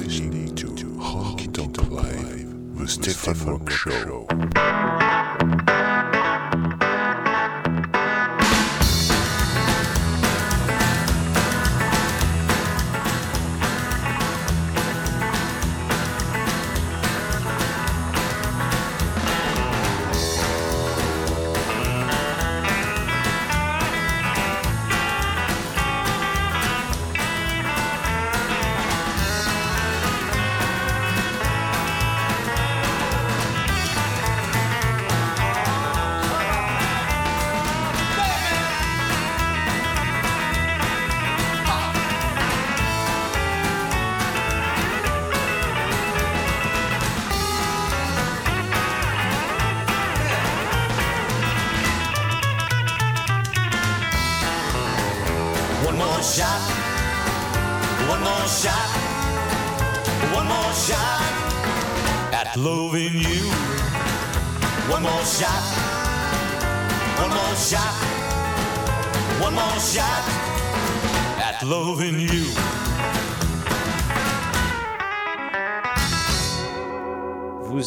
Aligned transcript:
Listening 0.00 0.54
to 0.54 0.68
Honky 0.68 1.52
Tonk 1.52 1.76
Live, 1.90 2.78
the 2.78 2.88
Stefan 2.88 3.44
Rock 3.44 3.70
Show. 3.70 4.26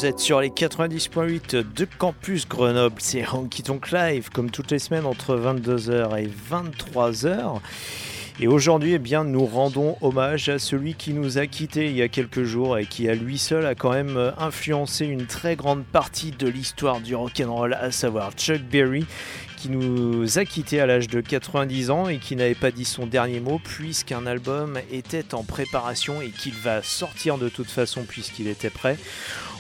Êtes 0.06 0.20
sur 0.20 0.40
les 0.40 0.50
90.8 0.50 1.74
de 1.74 1.88
Campus 1.98 2.48
Grenoble, 2.48 2.98
c'est 3.00 3.28
Honky 3.28 3.64
Tonk 3.64 3.90
Live, 3.90 4.30
comme 4.30 4.52
toutes 4.52 4.70
les 4.70 4.78
semaines 4.78 5.08
entre 5.08 5.36
22h 5.36 6.22
et 6.22 6.28
23h. 6.28 7.60
Et 8.40 8.48
aujourd'hui, 8.48 8.94
eh 8.94 9.00
bien, 9.00 9.24
nous 9.24 9.48
rendons 9.48 9.98
hommage 10.02 10.48
à 10.50 10.60
celui 10.60 10.94
qui 10.94 11.12
nous 11.14 11.40
a 11.40 11.48
quittés 11.48 11.88
il 11.88 11.96
y 11.96 12.04
a 12.04 12.08
quelques 12.08 12.44
jours 12.44 12.78
et 12.78 12.86
qui 12.86 13.10
à 13.10 13.16
lui 13.16 13.40
seul 13.40 13.66
a 13.66 13.74
quand 13.74 13.94
même 13.94 14.16
euh, 14.16 14.32
influencé 14.38 15.08
une 15.08 15.26
très 15.26 15.56
grande 15.56 15.84
partie 15.84 16.30
de 16.30 16.48
l'histoire 16.48 17.02
du 17.02 17.16
rock'n'roll, 17.16 17.74
à 17.74 17.90
savoir 17.90 18.34
Chuck 18.34 18.62
Berry, 18.62 19.08
qui 19.58 19.70
nous 19.70 20.38
a 20.38 20.46
quittés 20.46 20.82
à 20.82 20.86
l'âge 20.86 21.08
de 21.08 21.20
90 21.20 21.90
ans 21.90 22.08
et 22.10 22.20
qui 22.20 22.36
n'avait 22.36 22.54
pas 22.54 22.70
dit 22.70 22.86
son 22.86 23.08
dernier 23.08 23.40
mot 23.40 23.60
puisqu'un 23.64 24.28
album 24.28 24.78
était 24.92 25.34
en 25.34 25.42
préparation 25.44 26.22
et 26.22 26.30
qu'il 26.30 26.54
va 26.54 26.84
sortir 26.84 27.40
de 27.40 27.50
toute 27.50 27.72
façon 27.72 28.04
puisqu'il 28.04 28.48
était 28.48 28.70
prêt 28.70 28.98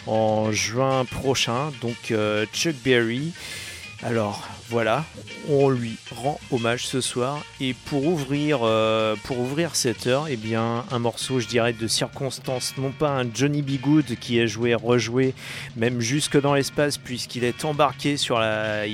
en 0.08 0.52
juin 0.52 1.06
prochain. 1.06 1.72
Donc 1.81 2.11
euh, 2.11 2.45
Chuck 2.54 2.76
Berry. 2.83 3.33
Alors 4.05 4.48
voilà, 4.70 5.04
on 5.49 5.67
lui 5.67 5.98
rend 6.16 6.39
hommage 6.52 6.86
ce 6.86 7.02
soir 7.02 7.43
et 7.60 7.73
pour 7.73 8.05
ouvrir, 8.05 8.60
euh, 8.61 9.16
pour 9.23 9.39
ouvrir 9.39 9.76
cette 9.76 10.05
heure, 10.05 10.27
eh 10.30 10.36
bien 10.36 10.86
un 10.92 10.99
morceau, 10.99 11.39
je 11.39 11.48
dirais, 11.48 11.73
de 11.73 11.88
circonstance, 11.88 12.76
non 12.77 12.92
pas 12.92 13.10
un 13.10 13.26
Johnny 13.33 13.64
B. 13.64 13.82
Good 13.82 14.20
qui 14.20 14.38
est 14.38 14.45
joué, 14.45 14.76
rejoué, 14.76 15.33
même 15.76 16.02
jusque 16.02 16.39
dans 16.39 16.54
l'espace 16.54 16.99
puisqu'il 16.99 17.43
a 17.45 17.48
été 17.48 17.66
embarqué 17.66 18.16
sur 18.17 18.38
la 18.38 18.86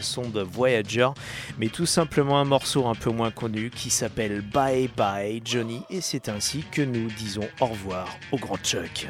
sonde 0.00 0.38
Voyager, 0.38 1.10
mais 1.58 1.68
tout 1.68 1.84
simplement 1.84 2.40
un 2.40 2.46
morceau 2.46 2.86
un 2.86 2.94
peu 2.94 3.10
moins 3.10 3.30
connu 3.30 3.68
qui 3.68 3.90
s'appelle 3.90 4.40
Bye 4.40 4.88
Bye 4.96 5.42
Johnny 5.44 5.82
et 5.90 6.00
c'est 6.00 6.30
ainsi 6.30 6.64
que 6.72 6.80
nous 6.80 7.08
disons 7.18 7.46
au 7.60 7.66
revoir 7.66 8.08
au 8.32 8.38
grand 8.38 8.56
Chuck. 8.56 9.06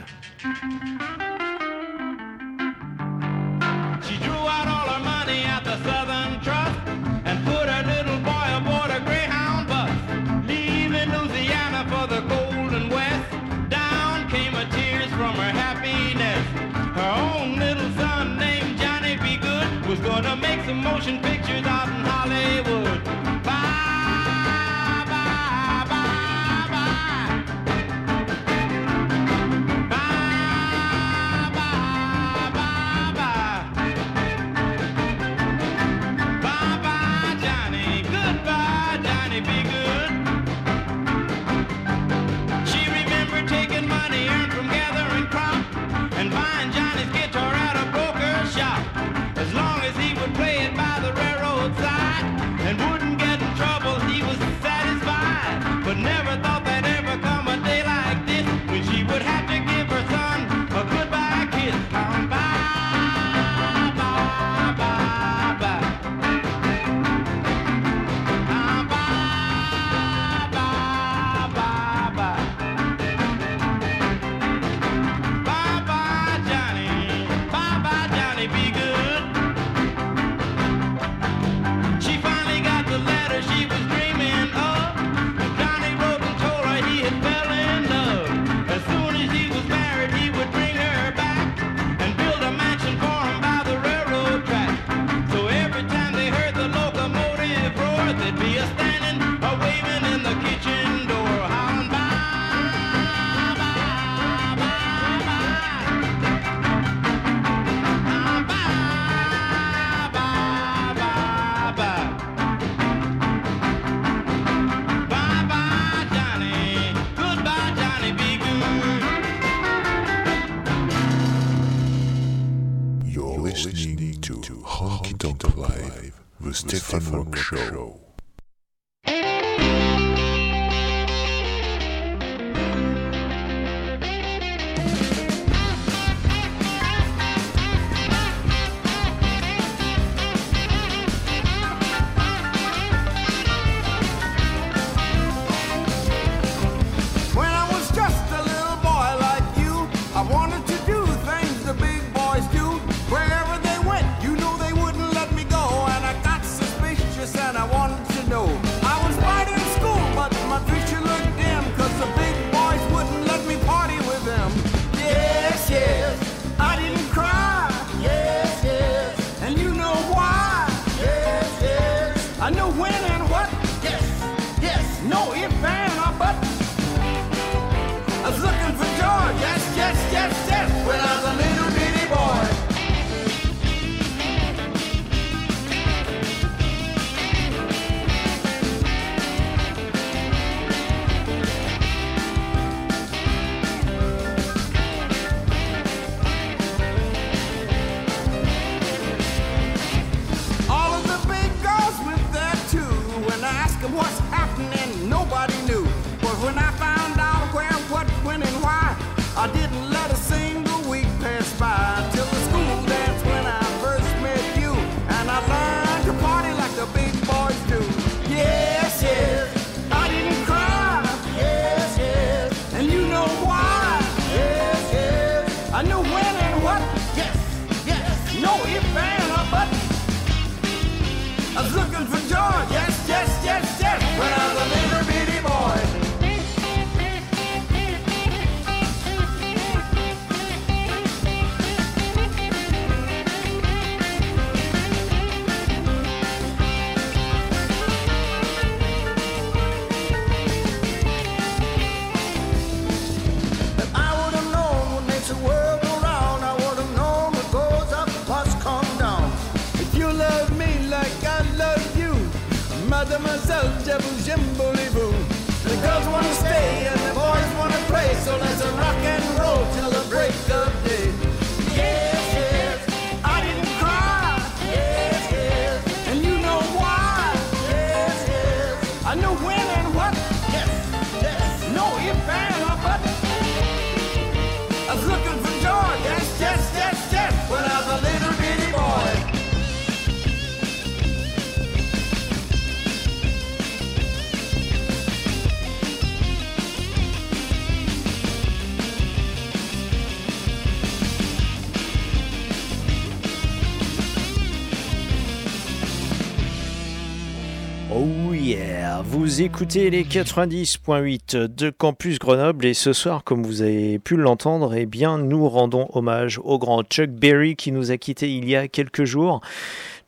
Vous 309.04 309.42
écoutez 309.42 309.90
les 309.90 310.04
90.8 310.04 311.36
de 311.36 311.70
Campus 311.70 312.18
Grenoble 312.18 312.66
et 312.66 312.74
ce 312.74 312.92
soir, 312.92 313.22
comme 313.24 313.42
vous 313.42 313.62
avez 313.62 313.98
pu 313.98 314.16
l'entendre, 314.16 314.74
eh 314.74 314.86
bien, 314.86 315.18
nous 315.18 315.48
rendons 315.48 315.88
hommage 315.92 316.40
au 316.42 316.58
grand 316.58 316.82
Chuck 316.82 317.10
Berry 317.10 317.56
qui 317.56 317.72
nous 317.72 317.90
a 317.90 317.96
quittés 317.96 318.30
il 318.30 318.48
y 318.48 318.56
a 318.56 318.68
quelques 318.68 319.04
jours. 319.04 319.40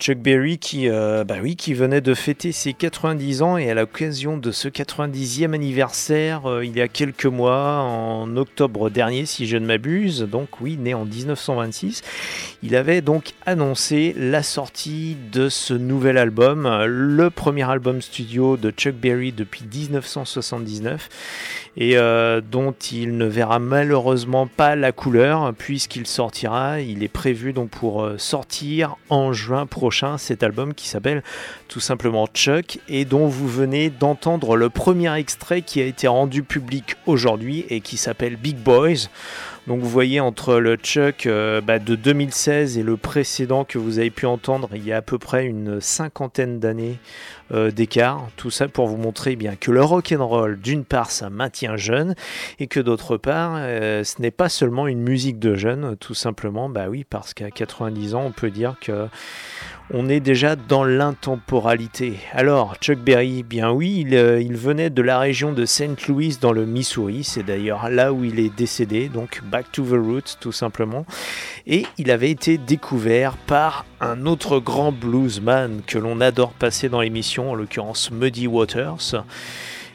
Chuck 0.01 0.17
Berry 0.17 0.59
qui, 0.59 0.89
euh, 0.89 1.25
bah 1.25 1.37
qui 1.59 1.75
venait 1.75 2.01
de 2.01 2.15
fêter 2.15 2.53
ses 2.53 2.73
90 2.73 3.43
ans 3.43 3.59
et 3.59 3.71
à 3.71 3.75
l'occasion 3.75 4.39
de 4.39 4.51
ce 4.51 4.67
90e 4.67 5.53
anniversaire, 5.53 6.47
euh, 6.47 6.65
il 6.65 6.75
y 6.75 6.81
a 6.81 6.89
quelques 6.89 7.27
mois, 7.27 7.83
en 7.83 8.35
octobre 8.39 8.89
dernier, 8.89 9.27
si 9.27 9.47
je 9.47 9.59
ne 9.59 9.67
m'abuse, 9.67 10.23
donc 10.23 10.63
oui, 10.63 10.79
né 10.79 10.95
en 10.95 11.05
1926, 11.05 12.01
il 12.63 12.77
avait 12.77 13.03
donc 13.03 13.33
annoncé 13.45 14.15
la 14.17 14.43
sortie 14.43 15.19
de 15.33 15.51
ce 15.51 15.75
nouvel 15.75 16.17
album, 16.17 16.67
le 16.87 17.29
premier 17.29 17.69
album 17.69 18.01
studio 18.01 18.57
de 18.57 18.71
Chuck 18.71 18.95
Berry 18.95 19.33
depuis 19.33 19.65
1979 19.71 21.11
et 21.77 21.97
euh, 21.97 22.41
dont 22.41 22.73
il 22.73 23.17
ne 23.17 23.27
verra 23.27 23.59
malheureusement 23.59 24.47
pas 24.47 24.77
la 24.77 24.93
couleur 24.93 25.53
puisqu'il 25.57 26.07
sortira, 26.07 26.81
il 26.81 27.03
est 27.03 27.09
prévu 27.09 27.53
donc 27.53 27.71
pour 27.71 28.03
euh, 28.03 28.19
sortir 28.19 28.97
en 29.09 29.33
juin 29.33 29.67
prochain 29.67 30.19
cet 30.19 30.43
album 30.43 30.75
qui 30.75 30.89
s'appelle 30.89 31.23
tout 31.69 31.81
simplement 31.81 32.27
Chuck 32.27 32.79
et 32.89 33.05
dont 33.05 33.27
vous 33.27 33.49
venez 33.49 33.91
d'entendre 33.91 34.57
le 34.57 34.69
premier 34.69 35.15
extrait 35.15 35.63
qui 35.63 35.81
a 35.81 35.85
été 35.85 36.09
rendu 36.09 36.43
public 36.43 36.97
aujourd'hui 37.07 37.65
et 37.71 37.81
qui 37.81 37.97
s'appelle 37.97 38.37
Big 38.37 38.57
Boys. 38.57 39.09
Donc 39.71 39.79
vous 39.79 39.89
voyez 39.89 40.19
entre 40.19 40.57
le 40.57 40.75
Chuck 40.75 41.27
euh, 41.27 41.61
bah, 41.61 41.79
de 41.79 41.95
2016 41.95 42.77
et 42.77 42.83
le 42.83 42.97
précédent 42.97 43.65
que 43.65 43.79
vous 43.79 44.01
avez 44.01 44.11
pu 44.11 44.27
entendre, 44.27 44.69
il 44.75 44.85
y 44.85 44.93
a 44.93 44.97
à 44.97 45.01
peu 45.01 45.17
près 45.17 45.47
une 45.47 45.81
cinquantaine 45.81 46.59
d'années 46.59 46.99
euh, 47.53 47.71
d'écart. 47.71 48.27
Tout 48.37 48.51
ça 48.51 48.67
pour 48.67 48.89
vous 48.89 48.97
montrer 48.97 49.33
eh 49.35 49.37
bien 49.37 49.55
que 49.55 49.71
le 49.71 49.81
rock 49.81 50.11
and 50.11 50.27
roll, 50.27 50.59
d'une 50.59 50.85
part, 50.85 51.13
ça 51.13 51.31
maintient 51.31 51.77
jeune 51.77 52.17
et 52.59 52.67
que 52.67 52.81
d'autre 52.81 53.17
part, 53.17 53.59
euh, 53.59 54.03
ce 54.03 54.21
n'est 54.21 54.33
pas 54.33 54.49
seulement 54.49 54.89
une 54.89 55.03
musique 55.03 55.39
de 55.39 55.55
jeunes, 55.55 55.97
tout 56.01 56.15
simplement. 56.15 56.69
Bah 56.69 56.87
oui, 56.89 57.07
parce 57.09 57.33
qu'à 57.33 57.53
90 57.53 58.17
ans, 58.17 58.25
on 58.27 58.33
peut 58.33 58.51
dire 58.51 58.75
que 58.81 59.07
on 59.93 60.09
est 60.09 60.21
déjà 60.21 60.57
dans 60.57 60.85
l'intemporalité. 60.85 62.19
Alors, 62.33 62.77
Chuck 62.77 62.99
Berry, 62.99 63.43
bien 63.43 63.71
oui, 63.71 64.05
il, 64.07 64.15
euh, 64.15 64.43
venait 64.51 64.91
de 64.91 65.03
la 65.03 65.19
région 65.19 65.53
de 65.53 65.65
St. 65.65 66.07
Louis 66.07 66.39
dans 66.41 66.53
le 66.53 66.65
Missouri, 66.65 67.25
c'est 67.25 67.43
d'ailleurs 67.43 67.89
là 67.91 68.13
où 68.13 68.25
il 68.25 68.39
est 68.39 68.55
décédé, 68.55 69.09
donc 69.09 69.43
back 69.51 69.73
to 69.73 69.83
the 69.83 70.01
roots 70.01 70.37
tout 70.39 70.53
simplement. 70.53 71.05
Et 71.67 71.87
il 71.99 72.11
avait 72.11 72.31
été 72.31 72.59
découvert 72.59 73.37
par 73.37 73.85
un 74.01 74.27
autre 74.27 74.61
grand 74.61 74.93
bluesman 74.93 75.81
que 75.87 75.99
l'on 75.99 76.21
adore 76.21 76.53
passer 76.53 76.89
dans 76.89 77.01
l'émission, 77.01 77.51
en 77.51 77.55
l'occurrence 77.55 78.11
Muddy 78.11 78.47
Waters. 78.47 79.25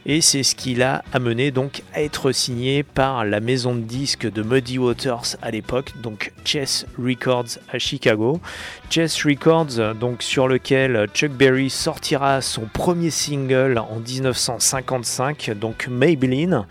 Et 0.07 0.21
c'est 0.21 0.43
ce 0.43 0.53
qui 0.53 0.75
l'a 0.75 1.03
amené 1.13 1.49
donc 1.49 1.81
à 1.95 2.03
être 2.03 2.31
signé 2.31 2.83
par 2.83 3.25
la 3.25 3.39
maison 3.39 3.73
de 3.73 3.81
disques 3.81 4.31
de 4.31 4.43
Muddy 4.43 4.77
Waters 4.77 5.35
à 5.41 5.49
l'époque, 5.49 5.93
donc 6.03 6.31
Chess 6.43 6.85
Records 6.99 7.57
à 7.71 7.79
Chicago. 7.79 8.39
Chess 8.91 9.25
Records, 9.25 9.95
donc 9.95 10.21
sur 10.21 10.47
lequel 10.47 11.07
Chuck 11.15 11.31
Berry 11.31 11.71
sortira 11.71 12.41
son 12.41 12.65
premier 12.71 13.09
single 13.09 13.79
en 13.79 13.99
1955, 13.99 15.51
donc 15.59 15.87
Maybelline, 15.87 16.67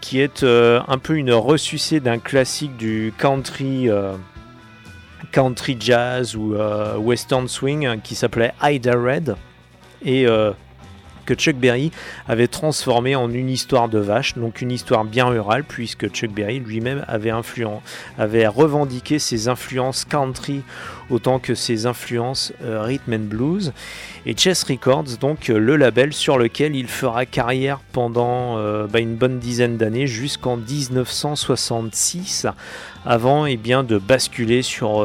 qui 0.00 0.18
est 0.18 0.42
euh, 0.42 0.80
un 0.88 0.98
peu 0.98 1.16
une 1.16 1.32
ressucée 1.32 2.00
d'un 2.00 2.18
classique 2.18 2.76
du 2.76 3.12
country. 3.16 3.88
euh, 3.88 4.16
jazz 5.78 6.36
ou 6.36 6.54
euh, 6.54 6.96
western 6.96 7.46
swing 7.48 8.00
qui 8.02 8.14
s'appelait 8.14 8.52
Ida 8.62 8.94
Red 8.94 9.36
et 10.04 10.26
que 11.24 11.34
Chuck 11.34 11.56
Berry 11.56 11.90
avait 12.28 12.48
transformé 12.48 13.16
en 13.16 13.30
une 13.30 13.50
histoire 13.50 13.88
de 13.88 13.98
vache, 13.98 14.34
donc 14.34 14.60
une 14.60 14.70
histoire 14.70 15.04
bien 15.04 15.26
rurale, 15.26 15.64
puisque 15.64 16.08
Chuck 16.08 16.30
Berry 16.30 16.60
lui-même 16.60 17.04
avait, 17.08 17.32
avait 18.18 18.46
revendiqué 18.46 19.18
ses 19.18 19.48
influences 19.48 20.04
country 20.04 20.62
autant 21.10 21.38
que 21.38 21.54
ses 21.54 21.86
influences 21.86 22.52
euh, 22.62 22.82
rhythm 22.82 23.14
and 23.14 23.28
blues. 23.28 23.72
Et 24.26 24.34
Chess 24.36 24.64
Records, 24.64 25.18
donc 25.20 25.50
euh, 25.50 25.58
le 25.58 25.76
label 25.76 26.12
sur 26.12 26.38
lequel 26.38 26.74
il 26.76 26.88
fera 26.88 27.26
carrière 27.26 27.80
pendant 27.92 28.58
euh, 28.58 28.86
bah, 28.86 29.00
une 29.00 29.16
bonne 29.16 29.38
dizaine 29.38 29.76
d'années, 29.76 30.06
jusqu'en 30.06 30.56
1966, 30.56 32.46
avant 33.04 33.46
eh 33.46 33.56
de 33.56 33.98
basculer 33.98 34.62
sur 34.62 35.04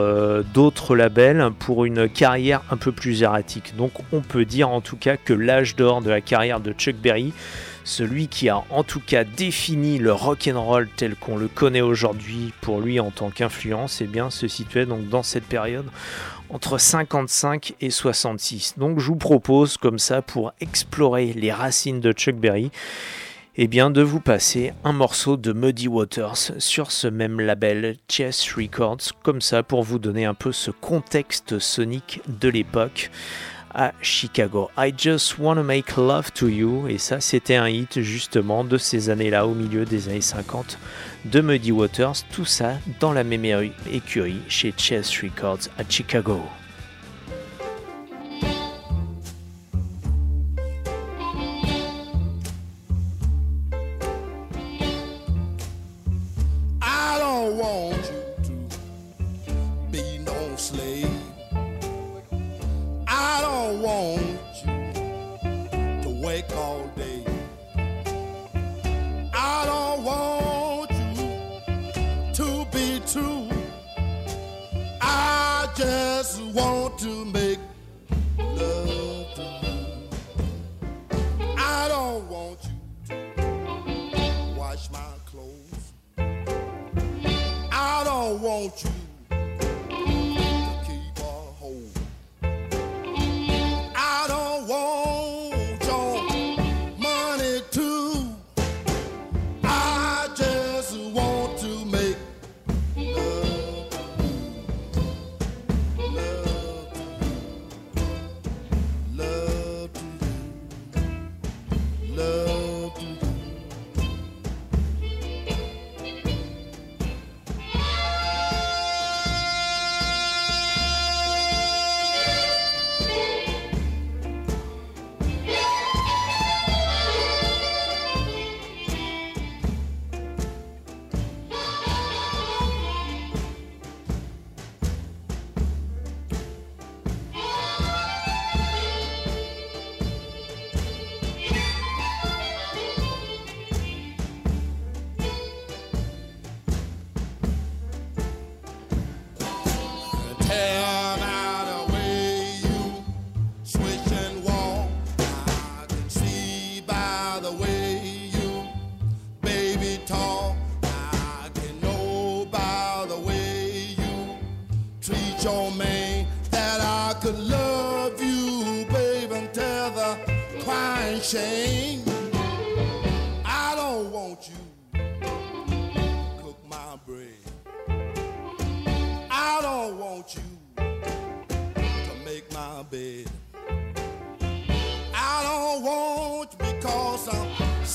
d'autres 0.53 0.95
labels 0.95 1.49
pour 1.59 1.85
une 1.85 2.07
carrière 2.07 2.61
un 2.69 2.77
peu 2.77 2.91
plus 2.91 3.23
erratique. 3.23 3.73
Donc 3.77 3.91
on 4.13 4.21
peut 4.21 4.45
dire 4.45 4.69
en 4.69 4.79
tout 4.79 4.95
cas 4.95 5.17
que 5.17 5.33
l'âge 5.33 5.75
d'or 5.75 6.01
de 6.01 6.09
la 6.09 6.21
carrière 6.21 6.59
de 6.59 6.71
Chuck 6.71 6.95
Berry, 6.95 7.33
celui 7.89 8.27
qui 8.27 8.49
a 8.49 8.63
en 8.69 8.83
tout 8.83 8.99
cas 8.99 9.23
défini 9.23 9.97
le 9.97 10.13
rock 10.13 10.47
and 10.47 10.61
roll 10.63 10.87
tel 10.95 11.15
qu'on 11.15 11.37
le 11.37 11.47
connaît 11.47 11.81
aujourd'hui 11.81 12.53
pour 12.61 12.81
lui 12.81 12.99
en 12.99 13.09
tant 13.09 13.31
qu'influence, 13.31 14.01
eh 14.01 14.29
se 14.29 14.47
situait 14.47 14.85
donc 14.85 15.09
dans 15.09 15.23
cette 15.23 15.45
période 15.45 15.87
entre 16.49 16.77
55 16.77 17.73
et 17.81 17.89
66. 17.89 18.75
Donc 18.77 18.99
je 18.99 19.07
vous 19.07 19.15
propose 19.15 19.77
comme 19.77 19.99
ça 19.99 20.21
pour 20.21 20.53
explorer 20.61 21.33
les 21.33 21.51
racines 21.51 21.99
de 21.99 22.11
Chuck 22.11 22.35
Berry, 22.35 22.71
eh 23.55 23.67
bien 23.67 23.89
de 23.89 24.01
vous 24.01 24.19
passer 24.19 24.73
un 24.83 24.93
morceau 24.93 25.35
de 25.35 25.51
Muddy 25.51 25.87
Waters 25.87 26.51
sur 26.59 26.91
ce 26.91 27.07
même 27.07 27.39
label 27.39 27.97
Chess 28.07 28.53
Records, 28.53 29.13
comme 29.23 29.41
ça 29.41 29.63
pour 29.63 29.83
vous 29.83 29.99
donner 29.99 30.25
un 30.25 30.35
peu 30.35 30.51
ce 30.51 30.69
contexte 30.71 31.59
sonique 31.59 32.21
de 32.27 32.49
l'époque 32.49 33.09
à 33.73 33.93
Chicago. 34.01 34.69
I 34.77 34.93
Just 34.95 35.37
Wanna 35.37 35.63
Make 35.63 35.95
Love 35.97 36.31
to 36.31 36.47
You, 36.47 36.87
et 36.87 36.97
ça 36.97 37.19
c'était 37.19 37.55
un 37.55 37.67
hit 37.67 38.01
justement 38.01 38.63
de 38.63 38.77
ces 38.77 39.09
années-là, 39.09 39.45
au 39.45 39.53
milieu 39.53 39.85
des 39.85 40.09
années 40.09 40.21
50, 40.21 40.77
de 41.25 41.41
Muddy 41.41 41.71
Waters, 41.71 42.23
tout 42.31 42.45
ça 42.45 42.73
dans 42.99 43.13
la 43.13 43.23
même 43.23 43.45
écurie 43.91 44.41
chez 44.47 44.73
Chess 44.75 45.21
Records 45.21 45.69
à 45.77 45.83
Chicago. 45.87 46.41
I 56.81 57.17
don't 57.19 57.57
want 57.57 57.98
I 63.21 63.41
don't 63.41 63.81
want 63.81 64.21
you 64.63 66.01
to 66.03 66.09
wake 66.25 66.49
all 66.55 66.87
day. 66.95 67.25
I 69.33 69.65
don't 69.65 70.03
want 70.05 70.91
you 71.17 72.33
to 72.33 72.65
be 72.71 73.01
true. 73.05 73.49
I 75.01 75.67
just 75.75 76.41
want 76.53 76.97
to 76.99 77.25
make 77.25 77.59
love 78.37 79.33
to 79.35 79.43
you. 79.63 79.77
I 81.57 81.87
don't 81.89 82.25
want 82.29 82.59
you 83.09 83.17
to 83.35 84.55
wash 84.57 84.89
my 84.91 85.11
clothes. 85.25 85.91
I 87.69 88.03
don't 88.05 88.41
want 88.41 88.81
you 88.85 88.98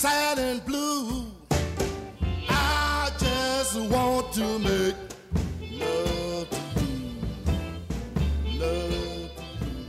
sad 0.04 0.38
and 0.38 0.62
blue. 0.66 1.24
I 2.50 3.10
just 3.18 3.80
want 3.88 4.34
to 4.34 4.58
make 4.58 4.94
love 5.80 6.50
to 6.50 6.60
you. 6.84 7.24
Love 8.60 9.30
to 9.38 9.46
you. 9.64 9.88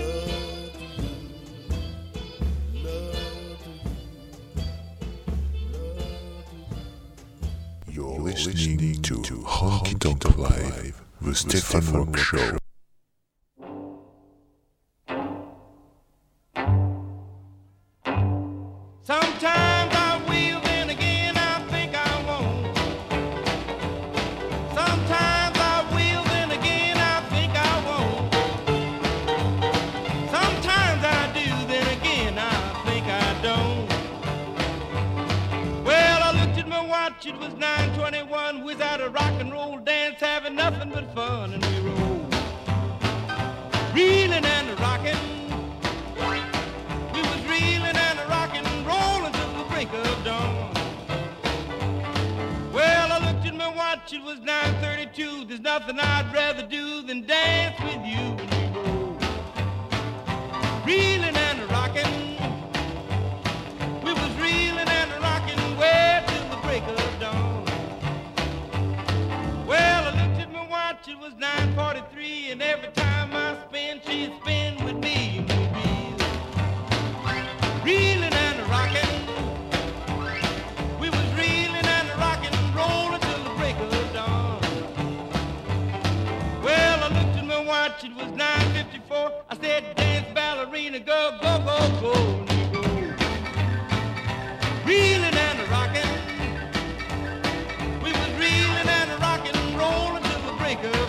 Love 0.00 0.72
to 0.72 0.86
you. 1.02 1.20
Love 2.82 3.58
to 3.62 3.70
you. 7.86 7.92
You're 7.92 8.20
listening 8.20 9.02
to 9.02 9.14
Honky 9.44 9.98
Tonk 9.98 10.38
Live, 10.38 11.02
the 11.20 11.34
Stefan 11.34 11.84
Rock 11.92 12.16
Show. 12.16 12.56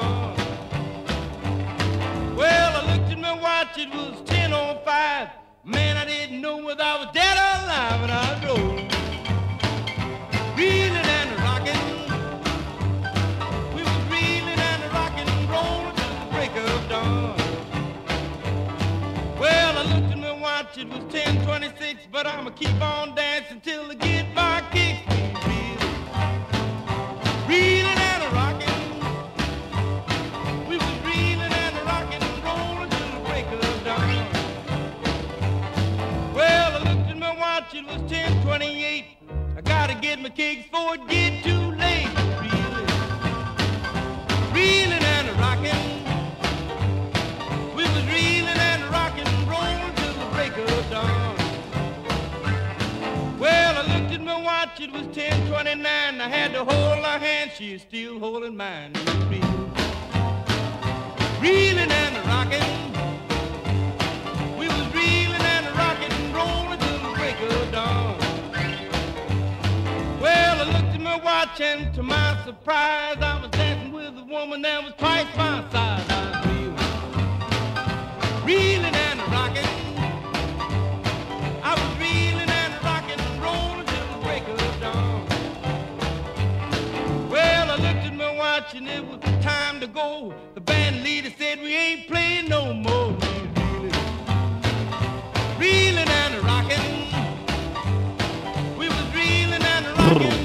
I 2.38 2.96
looked 2.96 3.12
at 3.12 3.18
my 3.18 3.34
watch, 3.34 3.76
it 3.80 3.90
was 3.90 4.22
ten 4.26 4.54
on 4.54 4.78
five. 4.86 5.30
Man, 5.64 5.98
I 5.98 6.06
didn't 6.06 6.42
know 6.42 6.58
whether 6.58 6.84
I 6.84 6.98
was 7.04 7.08
dead 7.12 7.36
or 7.36 7.64
alive, 7.64 8.04
and 8.04 8.12
I 8.12 8.40
drove. 8.40 8.60
Reeling 10.56 10.96
and 10.96 11.32
rocking, 11.40 11.82
we 13.74 13.82
was 13.82 14.04
reeling 14.12 14.60
and 14.60 14.94
rocking, 14.94 15.26
the 15.26 16.28
break 16.34 16.56
of 16.56 16.90
dawn. 16.90 17.36
Well, 19.40 19.78
I 19.78 19.82
looked 19.96 20.12
at 20.12 20.20
my 20.20 20.34
watch, 20.40 20.78
it 20.78 20.88
was 20.88 21.04
10:26, 21.12 22.08
but 22.12 22.28
I'ma 22.28 22.52
keep 22.52 22.80
on 22.80 23.16
dancing 23.16 23.60
till 23.62 23.90
I 23.90 23.96
get 23.96 24.36
my 24.36 24.62
kicks. 24.72 25.09
It 37.74 37.86
was 37.86 37.98
1028. 38.12 39.06
I 39.56 39.62
gotta 39.62 39.94
get 39.94 40.20
my 40.20 40.30
kicks 40.30 40.64
before 40.70 40.96
it 40.96 41.08
get 41.08 41.44
too 41.44 41.72
late. 41.78 42.10
Reeling, 42.42 42.88
reeling 44.54 45.04
and 45.04 45.30
rocking. 45.40 46.06
We 47.76 47.84
was 47.84 48.06
reeling 48.08 48.60
and 48.72 48.84
rocking 48.90 49.28
rolling 49.48 49.94
till 49.96 50.14
the 50.14 50.26
break 50.34 50.58
of 50.58 50.90
dawn. 50.90 51.36
Well, 53.38 53.78
I 53.78 54.00
looked 54.00 54.14
at 54.14 54.22
my 54.22 54.42
watch, 54.42 54.80
it 54.80 54.92
was 54.92 55.04
1029. 55.04 55.86
I 55.86 56.28
had 56.28 56.54
to 56.54 56.66
hold 56.66 57.06
her 57.06 57.20
hand, 57.20 57.52
she 57.56 57.74
is 57.74 57.82
still 57.84 58.20
holding 58.20 58.58
mine. 58.58 58.94
Reeling, 59.30 59.72
reeling 61.40 61.92
and 61.92 62.26
rocking. 62.26 62.99
Well, 71.10 71.18
I 71.18 71.22
looked 71.22 71.26
at 71.26 71.26
my 71.26 71.26
watch 71.26 71.62
and 71.62 71.94
to 71.96 72.04
my 72.04 72.38
surprise, 72.46 73.18
I 73.20 73.42
was 73.42 73.50
dancing 73.52 73.92
with 73.92 74.16
a 74.18 74.24
woman 74.26 74.62
that 74.62 74.84
was 74.84 74.94
twice 74.98 75.26
my 75.36 75.64
size. 75.72 76.06
I 76.08 76.20
was 76.30 76.46
reeling, 78.46 78.84
reeling 78.84 78.96
and 78.96 79.20
rocking. 79.32 79.66
I 81.64 81.74
was 81.74 81.98
reeling 81.98 82.50
and 82.50 82.74
rocking 82.84 83.20
and 83.20 83.42
rolling 83.42 83.88
till 83.88 84.08
the 84.14 84.20
break 84.24 84.48
of 84.48 84.58
dawn. 84.80 85.26
Well, 87.30 87.72
I 87.72 87.76
looked 87.76 88.06
at 88.06 88.16
my 88.16 88.32
watch 88.36 88.76
and 88.76 88.88
it 88.88 89.04
was 89.04 89.20
time 89.44 89.80
to 89.80 89.88
go. 89.88 90.34
The 90.54 90.62
band 90.62 91.04
leader 91.04 91.32
said 91.40 91.60
we 91.60 91.76
ain't 91.76 92.08
playing 92.08 92.50
no 92.50 92.72
more. 92.74 93.18
Reeling, 93.58 93.94
reeling 95.58 96.10
and 96.22 96.44
rocking. 96.44 97.08
We 98.78 98.88
was 98.88 99.16
reeling 99.16 99.64
and 99.64 99.88
rocking 99.98 100.39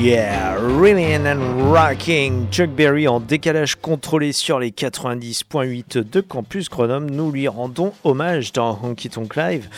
Yeah, 0.00 0.56
Reeling 0.58 1.26
and 1.26 1.70
Rocking. 1.72 2.48
Chuck 2.50 2.70
Berry 2.70 3.06
en 3.06 3.20
décalage 3.20 3.76
contrôlé 3.76 4.32
sur 4.32 4.58
les 4.58 4.70
90.8 4.70 6.08
de 6.08 6.20
Campus 6.20 6.68
Grenoble. 6.68 7.10
Nous 7.10 7.30
lui 7.30 7.46
rendons 7.48 7.92
hommage 8.02 8.52
dans 8.52 8.78
Honky 8.82 9.10
Tonk 9.10 9.36
Live 9.36 9.68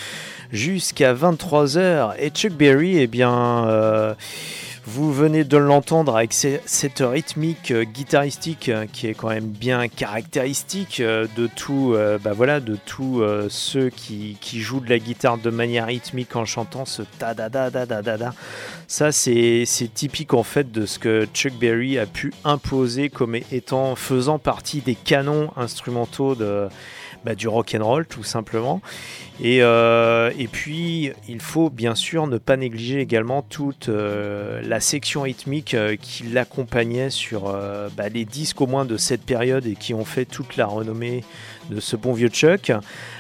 jusqu'à 0.53 1.13
23h. 1.13 2.15
Et 2.19 2.31
Chuck 2.31 2.53
Berry, 2.53 2.99
eh 2.99 3.07
bien, 3.07 3.67
euh, 3.67 4.15
vous 4.87 5.13
venez 5.13 5.45
de 5.45 5.57
l'entendre 5.57 6.17
avec 6.17 6.33
ce- 6.35 6.59
cette 6.67 6.99
rythmique 7.01 7.71
euh, 7.71 7.85
guitaristique 7.85 8.69
euh, 8.69 8.85
qui 8.93 9.07
est 9.07 9.15
quand 9.15 9.31
même 9.31 9.47
bien 9.49 9.89
caractéristique 9.89 11.01
euh, 11.01 11.27
de 11.37 11.47
tout, 11.47 11.97
bah 12.23 12.35
de 12.61 12.77
tous 12.85 13.23
ceux 13.49 13.89
qui, 13.89 14.37
jouent 14.61 14.81
de 14.81 14.91
la 14.91 14.99
guitare 14.99 15.39
de 15.39 15.51
manière 15.51 15.87
rythmique 15.87 16.37
en 16.37 16.45
chantant 16.45 16.85
ce 16.85 17.03
ta 17.19 17.33
da 17.35 17.49
da 17.49 17.71
da 17.71 17.87
da 17.87 18.03
da. 18.03 18.35
Ça, 18.87 19.13
c'est 19.13 19.65
typique 19.95 20.35
en 20.35 20.43
fait 20.43 20.71
de 20.71 20.85
ce 20.87 20.99
que 20.99 21.27
Chuck 21.33 21.55
Berry 21.55 21.99
a 21.99 22.07
pu 22.07 22.33
imposer 22.45 23.09
comme 23.09 23.37
étant 23.51 23.97
faisant 23.97 24.39
partie 24.39 24.81
des 24.81 24.95
canons 24.95 25.51
instrumentaux 25.57 26.35
de, 26.35 26.69
bah, 27.25 27.35
du 27.35 27.49
rock 27.49 27.77
and 27.79 27.85
roll 27.85 28.07
tout 28.07 28.25
simplement. 28.25 28.81
Et, 29.41 29.63
euh, 29.63 30.31
et 30.39 30.47
puis, 30.47 31.11
il 31.29 31.41
faut 31.41 31.69
bien 31.69 31.97
sûr 31.97 32.29
ne 32.29 32.39
pas 32.39 32.57
négliger 32.57 33.01
également 33.01 33.43
toute 33.43 33.89
euh, 33.89 34.63
la 34.63 34.79
section 34.79 35.23
rythmique 35.23 35.75
euh, 35.75 35.97
qui 36.01 36.23
l'accompagnait 36.25 37.11
sur 37.11 37.53
bah, 37.97 38.09
les 38.09 38.25
disques 38.25 38.61
au 38.61 38.67
moins 38.67 38.85
de 38.85 38.97
cette 38.97 39.23
période 39.23 39.67
et 39.67 39.75
qui 39.75 39.93
ont 39.93 40.05
fait 40.05 40.25
toute 40.25 40.57
la 40.57 40.67
renommée 40.67 41.25
de 41.71 41.81
ce 41.81 41.97
bon 41.97 42.13
vieux 42.13 42.29
Chuck. 42.29 42.73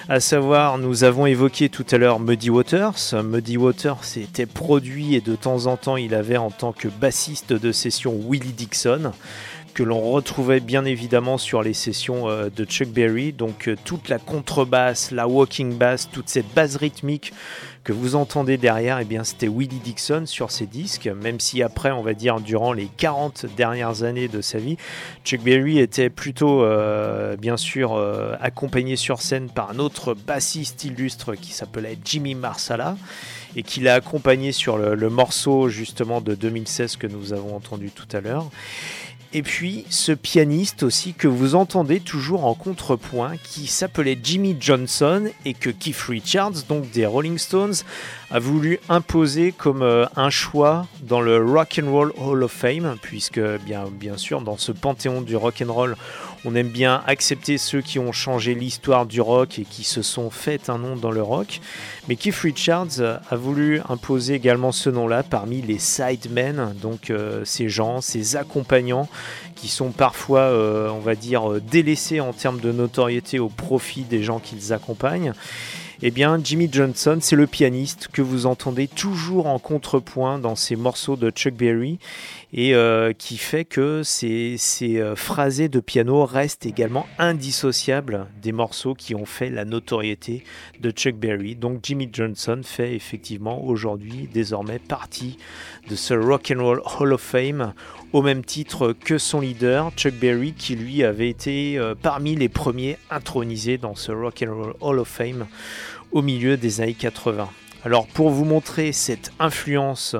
À 0.08 0.20
savoir, 0.20 0.78
nous 0.78 1.02
avons 1.02 1.26
évoqué 1.26 1.68
tout 1.68 1.86
à 1.90 1.98
l'heure 1.98 2.20
Muddy 2.20 2.50
Waters. 2.50 3.14
Muddy 3.24 3.56
Waters 3.56 4.00
était 4.16 4.46
produit 4.46 5.14
et 5.14 5.20
de 5.20 5.34
temps 5.34 5.66
en 5.66 5.76
temps 5.76 5.96
il 5.96 6.14
avait 6.14 6.36
en 6.36 6.50
tant 6.50 6.72
que 6.72 6.88
bassiste 6.88 7.52
de 7.52 7.72
session 7.72 8.14
Willie 8.28 8.52
Dixon 8.52 9.12
que 9.74 9.82
l'on 9.82 10.00
retrouvait 10.00 10.60
bien 10.60 10.84
évidemment 10.84 11.36
sur 11.36 11.62
les 11.62 11.74
sessions 11.74 12.28
euh, 12.28 12.48
de 12.48 12.64
Chuck 12.64 12.88
Berry. 12.88 13.32
Donc 13.32 13.68
euh, 13.68 13.76
toute 13.84 14.08
la 14.08 14.18
contrebasse, 14.18 15.10
la 15.10 15.26
walking 15.26 15.76
bass, 15.76 16.08
toute 16.10 16.28
cette 16.28 16.48
base 16.54 16.76
rythmique 16.76 17.32
que 17.82 17.92
vous 17.92 18.14
entendez 18.14 18.56
derrière, 18.56 18.98
eh 18.98 19.04
bien 19.04 19.24
c'était 19.24 19.48
Willie 19.48 19.80
Dixon 19.80 20.24
sur 20.24 20.50
ses 20.50 20.64
disques, 20.64 21.06
même 21.06 21.38
si 21.38 21.62
après, 21.62 21.90
on 21.90 22.00
va 22.00 22.14
dire, 22.14 22.40
durant 22.40 22.72
les 22.72 22.86
40 22.86 23.44
dernières 23.58 24.04
années 24.04 24.26
de 24.26 24.40
sa 24.40 24.56
vie, 24.56 24.78
Chuck 25.22 25.42
Berry 25.42 25.78
était 25.78 26.08
plutôt, 26.08 26.62
euh, 26.62 27.36
bien 27.36 27.58
sûr, 27.58 28.02
accompagné 28.40 28.96
sur 28.96 29.20
scène 29.20 29.50
par 29.50 29.70
un 29.70 29.78
autre 29.80 30.14
bassiste 30.14 30.84
illustre 30.84 31.34
qui 31.34 31.52
s'appelait 31.52 31.98
Jimmy 32.02 32.34
Marsala 32.34 32.96
et 33.54 33.62
qui 33.62 33.80
l'a 33.80 33.96
accompagné 33.96 34.52
sur 34.52 34.78
le, 34.78 34.94
le 34.94 35.10
morceau 35.10 35.68
justement 35.68 36.22
de 36.22 36.34
2016 36.34 36.96
que 36.96 37.06
nous 37.06 37.34
avons 37.34 37.54
entendu 37.54 37.90
tout 37.90 38.08
à 38.16 38.22
l'heure. 38.22 38.46
Et 39.36 39.42
puis 39.42 39.84
ce 39.90 40.12
pianiste 40.12 40.84
aussi 40.84 41.12
que 41.12 41.26
vous 41.26 41.56
entendez 41.56 41.98
toujours 41.98 42.44
en 42.44 42.54
contrepoint 42.54 43.36
qui 43.36 43.66
s'appelait 43.66 44.16
Jimmy 44.22 44.56
Johnson 44.60 45.28
et 45.44 45.54
que 45.54 45.70
Keith 45.70 46.02
Richards, 46.02 46.62
donc 46.68 46.88
des 46.92 47.04
Rolling 47.04 47.36
Stones, 47.38 47.74
a 48.30 48.38
voulu 48.38 48.78
imposer 48.88 49.50
comme 49.50 49.82
euh, 49.82 50.06
un 50.14 50.30
choix 50.30 50.86
dans 51.02 51.20
le 51.20 51.44
Rock 51.44 51.80
and 51.82 51.90
Roll 51.90 52.12
Hall 52.16 52.44
of 52.44 52.52
Fame, 52.52 52.96
puisque 53.02 53.40
bien, 53.66 53.86
bien 53.90 54.16
sûr 54.16 54.40
dans 54.40 54.56
ce 54.56 54.70
panthéon 54.70 55.20
du 55.20 55.34
rock 55.34 55.64
and 55.66 55.72
roll, 55.72 55.96
on 56.44 56.54
aime 56.54 56.68
bien 56.68 57.02
accepter 57.06 57.58
ceux 57.58 57.80
qui 57.80 57.98
ont 57.98 58.12
changé 58.12 58.54
l'histoire 58.54 59.06
du 59.06 59.20
rock 59.20 59.58
et 59.58 59.64
qui 59.64 59.84
se 59.84 60.02
sont 60.02 60.30
fait 60.30 60.68
un 60.68 60.78
nom 60.78 60.96
dans 60.96 61.10
le 61.10 61.22
rock. 61.22 61.60
Mais 62.08 62.16
Keith 62.16 62.36
Richards 62.36 63.00
a 63.00 63.36
voulu 63.36 63.80
imposer 63.88 64.34
également 64.34 64.72
ce 64.72 64.90
nom-là 64.90 65.22
parmi 65.22 65.62
les 65.62 65.78
sidemen, 65.78 66.74
donc 66.80 67.10
euh, 67.10 67.44
ces 67.44 67.68
gens, 67.68 68.00
ces 68.00 68.36
accompagnants 68.36 69.08
qui 69.54 69.68
sont 69.68 69.90
parfois, 69.90 70.40
euh, 70.40 70.88
on 70.90 71.00
va 71.00 71.14
dire, 71.14 71.60
délaissés 71.60 72.20
en 72.20 72.32
termes 72.32 72.60
de 72.60 72.72
notoriété 72.72 73.38
au 73.38 73.48
profit 73.48 74.02
des 74.02 74.22
gens 74.22 74.38
qu'ils 74.38 74.72
accompagnent. 74.72 75.32
Eh 76.02 76.10
bien, 76.10 76.38
Jimmy 76.42 76.68
Johnson, 76.70 77.18
c'est 77.20 77.36
le 77.36 77.46
pianiste 77.46 78.08
que 78.12 78.20
vous 78.20 78.46
entendez 78.46 78.88
toujours 78.88 79.46
en 79.46 79.58
contrepoint 79.58 80.38
dans 80.38 80.56
ces 80.56 80.76
morceaux 80.76 81.16
de 81.16 81.30
Chuck 81.30 81.54
Berry 81.54 81.98
et 82.56 82.72
euh, 82.76 83.12
qui 83.12 83.36
fait 83.36 83.64
que 83.64 84.04
ces, 84.04 84.54
ces 84.58 85.00
euh, 85.00 85.16
phrasés 85.16 85.68
de 85.68 85.80
piano 85.80 86.24
restent 86.24 86.66
également 86.66 87.08
indissociables 87.18 88.28
des 88.40 88.52
morceaux 88.52 88.94
qui 88.94 89.16
ont 89.16 89.26
fait 89.26 89.50
la 89.50 89.64
notoriété 89.64 90.44
de 90.80 90.92
Chuck 90.92 91.16
Berry. 91.16 91.56
Donc 91.56 91.80
Jimmy 91.82 92.08
Johnson 92.12 92.60
fait 92.62 92.94
effectivement 92.94 93.64
aujourd'hui 93.64 94.28
désormais 94.32 94.78
partie 94.78 95.36
de 95.88 95.96
ce 95.96 96.14
Rock 96.14 96.52
and 96.56 96.62
Roll 96.62 96.80
Hall 97.00 97.12
of 97.12 97.20
Fame 97.20 97.74
au 98.12 98.22
même 98.22 98.44
titre 98.44 98.92
que 98.92 99.18
son 99.18 99.40
leader 99.40 99.90
Chuck 99.96 100.14
Berry 100.14 100.52
qui 100.52 100.76
lui 100.76 101.02
avait 101.02 101.28
été 101.28 101.76
euh, 101.76 101.96
parmi 102.00 102.36
les 102.36 102.48
premiers 102.48 102.98
intronisés 103.10 103.78
dans 103.78 103.96
ce 103.96 104.12
Rock 104.12 104.44
and 104.46 104.54
Roll 104.54 104.74
Hall 104.80 104.98
of 105.00 105.08
Fame 105.08 105.46
au 106.12 106.22
milieu 106.22 106.56
des 106.56 106.80
années 106.80 106.94
80. 106.94 107.48
Alors 107.84 108.06
pour 108.06 108.30
vous 108.30 108.44
montrer 108.44 108.92
cette 108.92 109.32
influence 109.40 110.14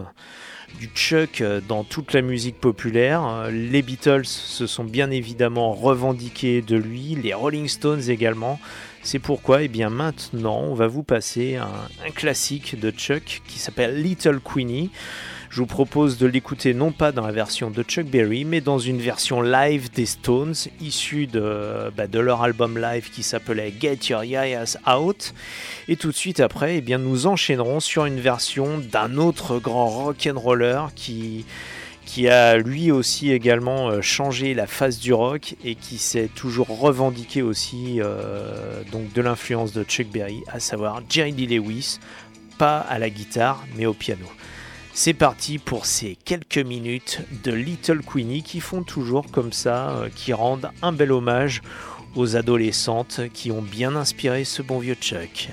du 0.78 0.90
Chuck 0.94 1.40
euh, 1.40 1.60
dans 1.66 1.84
toute 1.84 2.12
la 2.12 2.22
musique 2.22 2.60
populaire. 2.60 3.26
Euh, 3.26 3.50
Les 3.50 3.82
Beatles 3.82 4.24
se 4.24 4.66
sont 4.66 4.84
bien 4.84 5.10
évidemment 5.10 5.72
revendiqués 5.72 6.62
de 6.62 6.76
lui, 6.76 7.16
les 7.22 7.34
Rolling 7.34 7.68
Stones 7.68 8.08
également. 8.08 8.60
C'est 9.02 9.18
pourquoi, 9.18 9.62
et 9.62 9.68
bien 9.68 9.90
maintenant, 9.90 10.60
on 10.62 10.74
va 10.74 10.86
vous 10.86 11.02
passer 11.02 11.56
un, 11.56 11.68
un 12.06 12.10
classique 12.10 12.78
de 12.78 12.90
Chuck 12.90 13.42
qui 13.46 13.58
s'appelle 13.58 14.02
Little 14.02 14.40
Queenie. 14.40 14.90
Je 15.54 15.60
vous 15.60 15.66
propose 15.66 16.18
de 16.18 16.26
l'écouter 16.26 16.74
non 16.74 16.90
pas 16.90 17.12
dans 17.12 17.24
la 17.24 17.30
version 17.30 17.70
de 17.70 17.84
Chuck 17.84 18.06
Berry, 18.06 18.44
mais 18.44 18.60
dans 18.60 18.80
une 18.80 18.98
version 18.98 19.40
live 19.40 19.88
des 19.92 20.04
Stones, 20.04 20.56
issue 20.80 21.28
de, 21.28 21.92
bah, 21.96 22.08
de 22.08 22.18
leur 22.18 22.42
album 22.42 22.76
live 22.76 23.08
qui 23.08 23.22
s'appelait 23.22 23.72
Get 23.80 23.98
Your 24.08 24.24
Yayas 24.24 24.76
Out. 24.92 25.32
Et 25.86 25.94
tout 25.94 26.10
de 26.10 26.16
suite 26.16 26.40
après, 26.40 26.78
eh 26.78 26.80
bien, 26.80 26.98
nous 26.98 27.28
enchaînerons 27.28 27.78
sur 27.78 28.04
une 28.04 28.18
version 28.18 28.78
d'un 28.78 29.16
autre 29.16 29.60
grand 29.60 29.86
rock'n'roller 29.86 30.86
qui, 30.96 31.46
qui 32.04 32.26
a 32.26 32.56
lui 32.56 32.90
aussi 32.90 33.30
également 33.30 33.90
euh, 33.90 34.00
changé 34.00 34.54
la 34.54 34.66
face 34.66 34.98
du 34.98 35.12
rock 35.12 35.54
et 35.64 35.76
qui 35.76 35.98
s'est 35.98 36.30
toujours 36.34 36.80
revendiqué 36.80 37.42
aussi 37.42 38.00
euh, 38.00 38.82
donc 38.90 39.12
de 39.12 39.22
l'influence 39.22 39.72
de 39.72 39.84
Chuck 39.84 40.08
Berry, 40.08 40.42
à 40.48 40.58
savoir 40.58 41.00
Jerry 41.08 41.30
Lee 41.30 41.46
Lewis, 41.46 42.00
pas 42.58 42.78
à 42.78 42.98
la 42.98 43.08
guitare 43.08 43.64
mais 43.76 43.86
au 43.86 43.94
piano. 43.94 44.26
C'est 44.96 45.12
parti 45.12 45.58
pour 45.58 45.86
ces 45.86 46.14
quelques 46.14 46.56
minutes 46.56 47.20
de 47.42 47.52
Little 47.52 48.00
Queenie 48.02 48.44
qui 48.44 48.60
font 48.60 48.84
toujours 48.84 49.26
comme 49.32 49.52
ça, 49.52 49.90
euh, 49.90 50.08
qui 50.14 50.32
rendent 50.32 50.70
un 50.82 50.92
bel 50.92 51.10
hommage 51.10 51.62
aux 52.14 52.36
adolescentes 52.36 53.22
qui 53.32 53.50
ont 53.50 53.60
bien 53.60 53.96
inspiré 53.96 54.44
ce 54.44 54.62
bon 54.62 54.78
vieux 54.78 54.94
Chuck. 54.94 55.48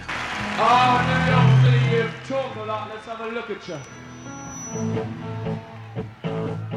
Now 6.23 6.70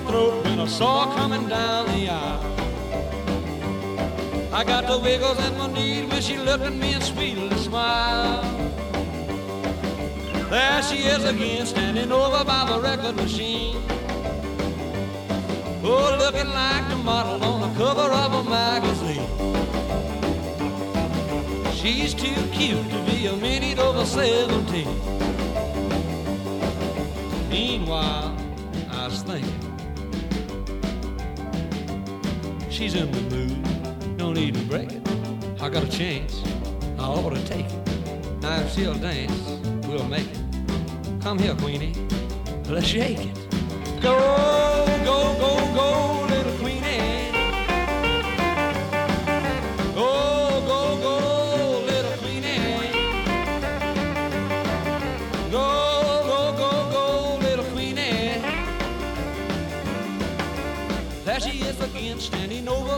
my 0.00 0.10
throat 0.10 0.44
when 0.44 0.60
I 0.60 0.66
saw 0.66 1.06
her 1.06 1.14
coming 1.16 1.48
down 1.48 1.86
the 1.86 2.08
aisle. 2.08 2.44
I 4.52 4.64
got 4.64 4.86
the 4.86 4.98
wiggles 4.98 5.38
in 5.46 5.56
my 5.58 5.72
knees 5.72 6.06
when 6.10 6.22
she 6.22 6.36
looked 6.36 6.64
at 6.64 6.72
me 6.72 6.92
and 6.94 7.02
sweetly 7.02 7.56
smiled. 7.56 8.44
There 10.50 10.82
she 10.82 10.98
is 10.98 11.24
again, 11.24 11.66
standing 11.66 12.12
over 12.12 12.44
by 12.44 12.66
the 12.70 12.80
record 12.80 13.16
machine. 13.16 13.76
Oh, 15.84 16.16
looking 16.18 16.50
like 16.50 16.88
the 16.88 16.96
model 16.96 17.42
on 17.42 17.60
the 17.60 17.78
cover 17.78 18.10
of 18.24 18.32
a 18.34 18.44
magazine. 18.48 19.28
She's 21.72 22.14
too 22.14 22.40
cute 22.52 22.88
to 22.90 23.02
be 23.04 23.26
a 23.26 23.36
minute 23.36 23.78
over 23.78 24.04
17. 24.04 24.86
Meanwhile, 27.48 28.27
She's 32.78 32.94
in 32.94 33.10
the 33.10 33.20
mood, 33.22 34.18
don't 34.18 34.34
need 34.34 34.54
to 34.54 34.60
break 34.66 34.92
it. 34.92 35.02
I 35.60 35.68
got 35.68 35.82
a 35.82 35.88
chance, 35.88 36.44
I 36.96 37.06
ought 37.06 37.30
to 37.34 37.44
take 37.44 37.66
it. 37.66 38.40
Now 38.40 38.60
if 38.60 38.72
she'll 38.72 38.94
dance, 38.94 39.36
we'll 39.88 40.06
make 40.06 40.28
it. 40.28 41.20
Come 41.20 41.40
here, 41.40 41.56
Queenie, 41.56 41.92
let's 42.68 42.86
shake 42.86 43.18
it. 43.18 43.34
Go, 44.00 44.16
go, 45.04 45.34
go, 45.40 45.74
go, 45.74 46.17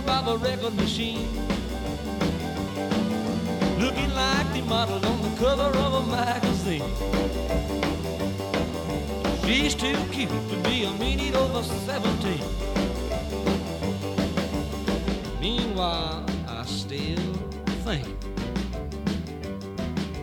over 0.00 0.06
by 0.06 0.22
the 0.22 0.38
record 0.38 0.74
machine. 0.74 1.28
Looking 3.78 4.12
like 4.14 4.52
the 4.52 4.62
model 4.62 5.04
on 5.04 5.22
the 5.22 5.36
cover 5.38 5.76
of 5.78 5.94
a 5.94 6.06
magazine. 6.06 6.84
She's 9.44 9.74
too 9.74 9.96
cute 10.12 10.28
to 10.28 10.56
be 10.68 10.84
a 10.84 10.92
minute 10.92 11.34
over 11.34 11.62
17. 11.62 12.40
Meanwhile, 15.40 16.24
I 16.48 16.64
still 16.64 17.34
think 17.84 18.06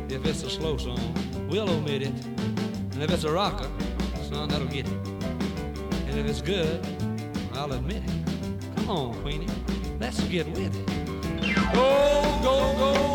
if 0.09 0.25
it's 0.25 0.43
a 0.43 0.49
slow 0.49 0.77
song, 0.77 1.13
we'll 1.49 1.69
omit 1.69 2.03
it. 2.03 2.25
And 2.93 3.03
if 3.03 3.11
it's 3.11 3.25
a 3.25 3.31
rocker, 3.31 3.69
son, 4.29 4.49
that'll 4.49 4.67
get 4.67 4.87
it. 4.87 4.93
And 6.07 6.19
if 6.19 6.25
it's 6.25 6.41
good. 6.41 6.96
Come 8.87 8.97
on, 8.97 9.21
Queenie, 9.21 9.47
let's 9.99 10.17
get 10.29 10.47
with 10.47 10.73
it. 10.73 11.73
Go, 11.73 12.39
go, 12.41 12.73
go, 12.77 13.06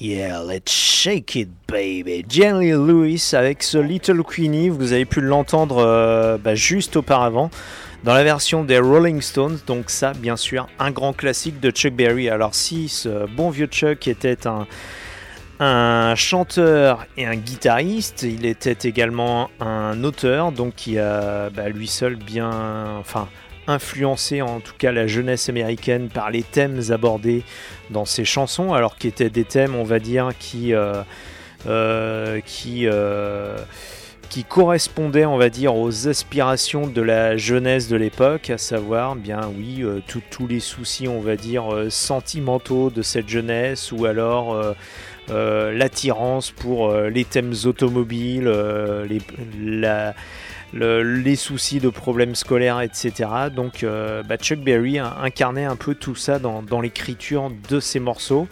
Yeah, 0.00 0.42
let's 0.42 0.70
shake 0.70 1.34
it, 1.34 1.48
baby. 1.66 2.24
Jerry 2.28 2.70
Lewis 2.70 3.32
avec 3.32 3.64
ce 3.64 3.78
Little 3.78 4.22
Queenie, 4.22 4.68
vous 4.68 4.92
avez 4.92 5.04
pu 5.04 5.20
l'entendre 5.20 5.78
euh, 5.78 6.38
bah, 6.38 6.54
juste 6.54 6.94
auparavant 6.94 7.50
dans 8.04 8.14
la 8.14 8.22
version 8.22 8.62
des 8.62 8.78
Rolling 8.78 9.20
Stones. 9.20 9.58
Donc 9.66 9.90
ça, 9.90 10.12
bien 10.12 10.36
sûr, 10.36 10.68
un 10.78 10.92
grand 10.92 11.12
classique 11.12 11.58
de 11.58 11.72
Chuck 11.72 11.94
Berry. 11.94 12.28
Alors 12.28 12.54
si 12.54 12.88
ce 12.88 13.26
bon 13.26 13.50
vieux 13.50 13.66
Chuck 13.66 14.06
était 14.06 14.46
un 14.46 14.68
un 15.60 16.14
chanteur 16.14 17.06
et 17.16 17.26
un 17.26 17.34
guitariste, 17.34 18.22
il 18.22 18.46
était 18.46 18.88
également 18.88 19.50
un 19.58 20.04
auteur, 20.04 20.52
donc 20.52 20.76
qui 20.76 20.98
a 20.98 21.50
bah, 21.50 21.68
lui 21.68 21.88
seul 21.88 22.14
bien, 22.14 22.50
enfin, 23.00 23.28
influencé 23.68 24.42
en 24.42 24.58
tout 24.60 24.72
cas 24.76 24.90
la 24.90 25.06
jeunesse 25.06 25.48
américaine 25.48 26.08
par 26.08 26.30
les 26.30 26.42
thèmes 26.42 26.80
abordés 26.90 27.42
dans 27.90 28.04
ses 28.04 28.24
chansons, 28.24 28.72
alors 28.72 28.96
qui 28.96 29.06
étaient 29.06 29.30
des 29.30 29.44
thèmes, 29.44 29.74
on 29.76 29.84
va 29.84 29.98
dire, 30.00 30.30
qui, 30.38 30.74
euh, 30.74 31.02
euh, 31.66 32.40
qui, 32.44 32.86
euh, 32.86 33.56
qui 34.30 34.44
correspondaient, 34.44 35.24
on 35.26 35.36
va 35.38 35.48
dire, 35.50 35.74
aux 35.76 36.08
aspirations 36.08 36.86
de 36.86 37.00
la 37.02 37.36
jeunesse 37.36 37.88
de 37.88 37.96
l'époque, 37.96 38.50
à 38.50 38.58
savoir, 38.58 39.16
bien 39.16 39.40
oui, 39.56 39.84
tout- 40.06 40.22
tous 40.30 40.46
les 40.46 40.60
soucis, 40.60 41.08
on 41.08 41.20
va 41.20 41.36
dire, 41.36 41.64
sentimentaux 41.88 42.90
de 42.90 43.02
cette 43.02 43.28
jeunesse, 43.28 43.90
ou 43.92 44.04
alors 44.04 44.60
l'attirance 45.30 46.50
pour 46.50 46.92
les 46.92 47.24
thèmes 47.24 47.54
automobiles, 47.64 48.50
les, 49.08 49.20
la- 49.62 50.14
le- 50.72 51.02
les 51.02 51.36
soucis 51.36 51.80
de 51.80 51.88
problèmes 51.88 52.34
scolaires, 52.34 52.80
etc. 52.80 53.30
Donc 53.54 53.82
euh, 53.84 54.22
bah, 54.22 54.36
Chuck 54.36 54.58
Berry 54.60 54.98
a- 54.98 55.16
incarnait 55.22 55.64
un 55.64 55.76
peu 55.76 55.94
tout 55.94 56.14
ça 56.14 56.38
dans, 56.38 56.80
l'écriture 56.80 57.50
de 57.68 57.80
ses 57.80 58.00
morceaux. 58.00 58.48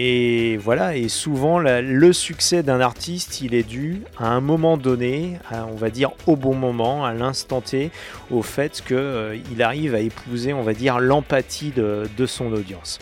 Et 0.00 0.56
voilà, 0.58 0.94
et 0.96 1.08
souvent 1.08 1.58
le 1.58 2.12
succès 2.12 2.62
d'un 2.62 2.80
artiste, 2.80 3.40
il 3.40 3.52
est 3.52 3.64
dû 3.68 4.02
à 4.16 4.28
un 4.28 4.40
moment 4.40 4.76
donné, 4.76 5.38
on 5.50 5.74
va 5.74 5.90
dire 5.90 6.12
au 6.28 6.36
bon 6.36 6.54
moment, 6.54 7.04
à 7.04 7.12
l'instant 7.14 7.60
T, 7.60 7.90
au 8.30 8.42
fait 8.42 8.80
qu'il 8.86 9.60
arrive 9.60 9.96
à 9.96 10.00
épouser, 10.00 10.52
on 10.52 10.62
va 10.62 10.72
dire, 10.72 11.00
l'empathie 11.00 11.72
de 11.72 12.26
son 12.26 12.52
audience. 12.52 13.00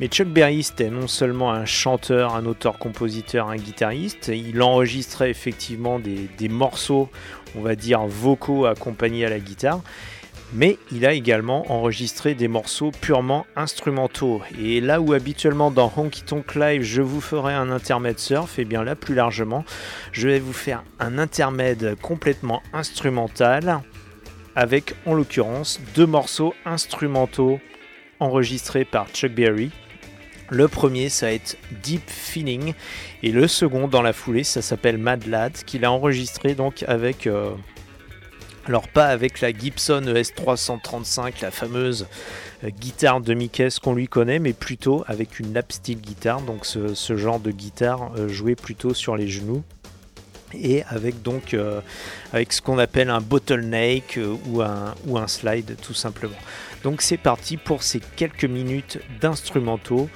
Mais 0.00 0.06
Chuck 0.06 0.28
Berry, 0.28 0.62
c'était 0.62 0.90
non 0.90 1.08
seulement 1.08 1.50
un 1.50 1.64
chanteur, 1.64 2.36
un 2.36 2.46
auteur-compositeur, 2.46 3.48
un 3.48 3.56
guitariste, 3.56 4.28
il 4.28 4.62
enregistrait 4.62 5.30
effectivement 5.30 5.98
des, 5.98 6.48
morceaux, 6.48 7.08
on 7.56 7.62
va 7.62 7.74
dire, 7.74 8.06
vocaux 8.06 8.66
accompagnés 8.66 9.26
à 9.26 9.28
la 9.28 9.40
guitare, 9.40 9.80
mais 10.52 10.78
il 10.92 11.04
a 11.04 11.14
également 11.14 11.70
enregistré 11.72 12.34
des 12.34 12.46
morceaux 12.46 12.92
purement 12.92 13.44
instrumentaux. 13.56 14.40
Et 14.62 14.80
là 14.80 15.00
où 15.00 15.14
habituellement 15.14 15.72
dans 15.72 15.92
Honky 15.96 16.22
Tonk 16.22 16.54
Live 16.54 16.82
je 16.82 17.02
vous 17.02 17.20
ferai 17.20 17.54
un 17.54 17.70
intermède 17.70 18.20
surf, 18.20 18.60
et 18.60 18.64
bien 18.64 18.84
là 18.84 18.94
plus 18.94 19.16
largement, 19.16 19.64
je 20.12 20.28
vais 20.28 20.38
vous 20.38 20.52
faire 20.52 20.84
un 21.00 21.18
intermède 21.18 21.96
complètement 22.00 22.62
instrumental 22.72 23.80
avec 24.54 24.94
en 25.06 25.14
l'occurrence 25.14 25.80
deux 25.96 26.06
morceaux 26.06 26.54
instrumentaux 26.64 27.58
enregistrés 28.20 28.84
par 28.84 29.08
Chuck 29.08 29.32
Berry. 29.32 29.72
Le 30.50 30.66
premier, 30.66 31.10
ça 31.10 31.26
va 31.26 31.32
être 31.32 31.58
Deep 31.82 32.08
Feeling, 32.08 32.72
et 33.22 33.32
le 33.32 33.46
second, 33.48 33.86
dans 33.86 34.00
la 34.00 34.14
foulée, 34.14 34.44
ça 34.44 34.62
s'appelle 34.62 34.96
Mad 34.96 35.26
Lad, 35.26 35.52
qu'il 35.52 35.84
a 35.84 35.92
enregistré 35.92 36.54
donc 36.54 36.84
avec, 36.88 37.26
euh, 37.26 37.50
alors 38.66 38.88
pas 38.88 39.06
avec 39.06 39.42
la 39.42 39.52
Gibson 39.52 40.02
E 40.06 40.14
ES335, 40.14 41.42
la 41.42 41.50
fameuse 41.50 42.06
euh, 42.64 42.70
guitare 42.70 43.20
demi-caisse 43.20 43.78
qu'on 43.78 43.94
lui 43.94 44.08
connaît, 44.08 44.38
mais 44.38 44.54
plutôt 44.54 45.04
avec 45.06 45.38
une 45.38 45.52
lap 45.52 45.70
steel 45.70 46.00
guitare, 46.00 46.40
donc 46.40 46.64
ce, 46.64 47.16
genre 47.16 47.40
de 47.40 47.50
guitare 47.50 48.12
euh, 48.16 48.28
jouée 48.28 48.56
plutôt 48.56 48.94
sur 48.94 49.16
les 49.16 49.28
genoux. 49.28 49.62
Et 50.54 50.82
avec 50.84 51.20
donc 51.20 51.54
avec 52.32 52.54
ce 52.54 52.62
qu'on 52.62 52.78
appelle 52.78 53.10
un 53.10 53.20
bottleneck 53.20 54.18
ou, 54.46 54.62
un, 54.62 54.94
ou 55.06 55.18
un 55.18 55.28
slide 55.28 55.76
tout 55.82 55.92
simplement. 55.92 56.38
Donc 56.82 57.02
c'est 57.02 57.16
parti 57.16 57.56
pour 57.56 57.82
ces 57.82 58.00
quelques 58.16 58.44
minutes 58.44 58.98
d'instrumentaux 59.20 60.08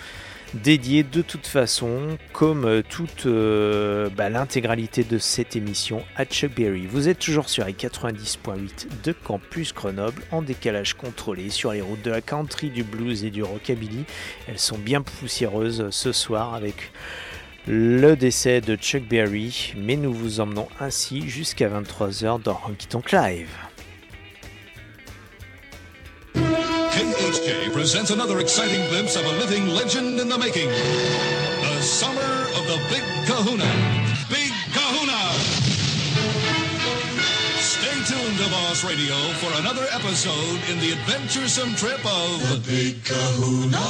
dédiés 0.54 1.02
de 1.02 1.22
toute 1.22 1.46
façon, 1.46 2.18
comme 2.32 2.64
euh, 2.64 2.82
toute 2.86 3.26
euh, 3.26 4.08
bah, 4.10 4.28
l'intégralité 4.28 5.04
de 5.04 5.18
cette 5.18 5.56
émission 5.56 6.02
à 6.16 6.24
Chuck 6.24 6.54
Berry. 6.54 6.86
Vous 6.86 7.08
êtes 7.08 7.18
toujours 7.18 7.48
sur 7.48 7.64
les 7.64 7.72
90.8 7.72 9.02
de 9.04 9.12
Campus 9.12 9.72
Grenoble 9.74 10.22
en 10.30 10.42
décalage 10.42 10.94
contrôlé 10.94 11.50
sur 11.50 11.72
les 11.72 11.80
routes 11.80 12.02
de 12.02 12.10
la 12.10 12.20
country, 12.20 12.70
du 12.70 12.84
blues 12.84 13.24
et 13.24 13.30
du 13.30 13.42
rockabilly. 13.42 14.04
Elles 14.46 14.58
sont 14.58 14.78
bien 14.78 15.02
poussiéreuses 15.02 15.88
ce 15.90 16.12
soir 16.12 16.54
avec 16.54 16.92
le 17.66 18.16
décès 18.16 18.60
de 18.60 18.74
Chuck 18.76 19.04
Berry, 19.08 19.72
mais 19.76 19.96
nous 19.96 20.12
vous 20.12 20.40
emmenons 20.40 20.68
ainsi 20.80 21.28
jusqu'à 21.28 21.68
23h 21.68 22.42
dans 22.42 22.60
Honky 22.66 22.88
Tonk 22.88 23.12
Live. 23.12 23.71
KHJ 27.32 27.72
presents 27.72 28.10
another 28.10 28.40
exciting 28.40 28.86
glimpse 28.88 29.16
of 29.16 29.24
a 29.24 29.32
living 29.38 29.68
legend 29.68 30.20
in 30.20 30.28
the 30.28 30.36
making. 30.36 30.68
The 30.68 31.80
summer 31.80 32.20
of 32.20 32.66
the 32.66 32.76
Big 32.90 33.02
Kahuna. 33.26 33.64
Big 34.28 34.52
Kahuna! 34.74 35.32
Stay 37.58 38.04
tuned 38.04 38.36
to 38.36 38.50
Boss 38.50 38.84
Radio 38.84 39.14
for 39.40 39.50
another 39.60 39.86
episode 39.92 40.60
in 40.70 40.78
the 40.80 40.92
adventuresome 40.92 41.74
trip 41.74 42.04
of 42.04 42.50
the 42.50 42.62
Big 42.68 43.02
Kahuna. 43.02 43.80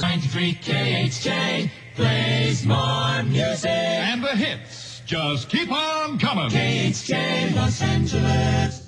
93 0.00 0.54
KHJ 0.54 1.70
plays 1.94 2.66
more 2.66 3.22
music. 3.22 3.70
And 3.70 4.24
the 4.24 4.34
hits 4.34 5.02
just 5.06 5.48
keep 5.48 5.70
on 5.70 6.18
coming. 6.18 6.50
KHJ 6.50 7.54
Los 7.54 7.80
Angeles. 7.80 8.83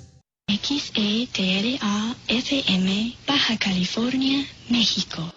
XETRA 0.67 2.13
FM, 2.27 3.15
Baja 3.25 3.55
California, 3.57 4.45
México. 4.69 5.36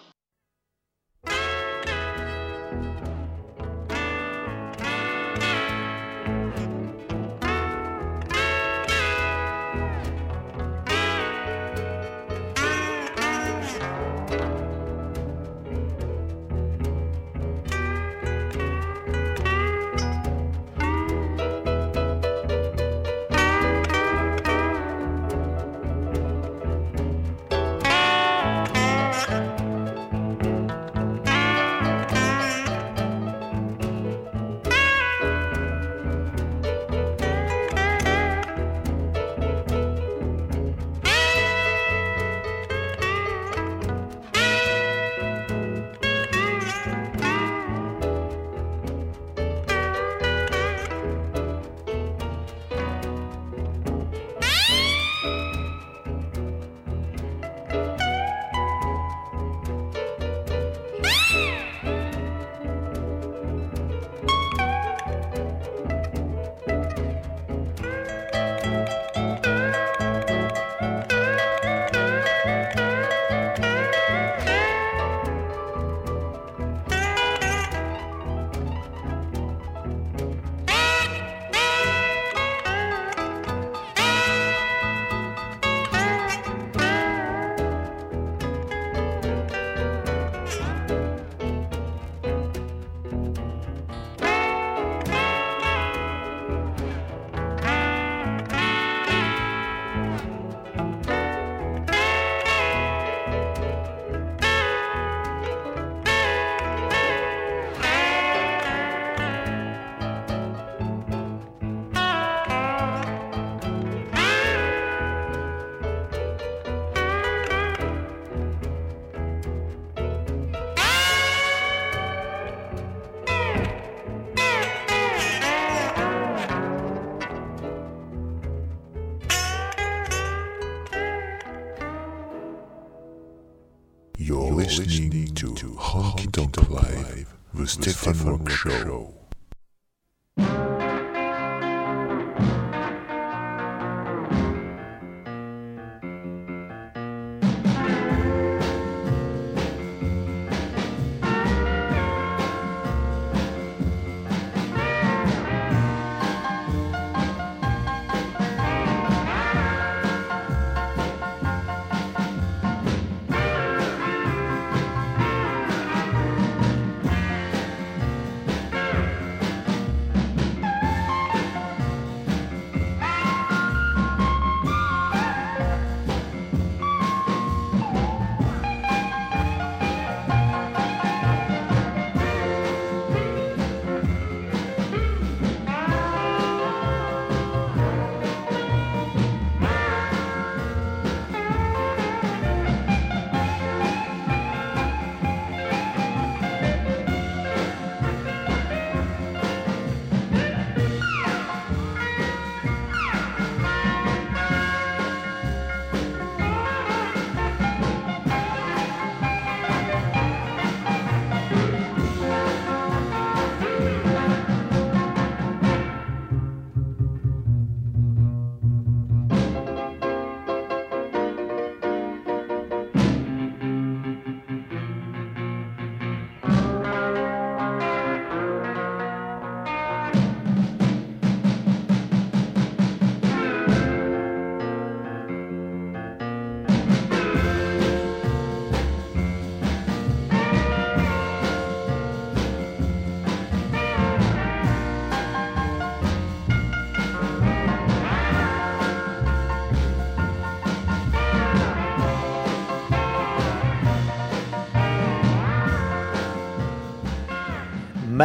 Listening 134.79 135.33
to 135.35 135.47
Honky 135.75 136.31
Tonk 136.31 136.69
Live, 136.69 137.33
the 137.53 137.67
Stefan 137.67 138.25
Rock 138.25 138.49
Show. 138.49 139.20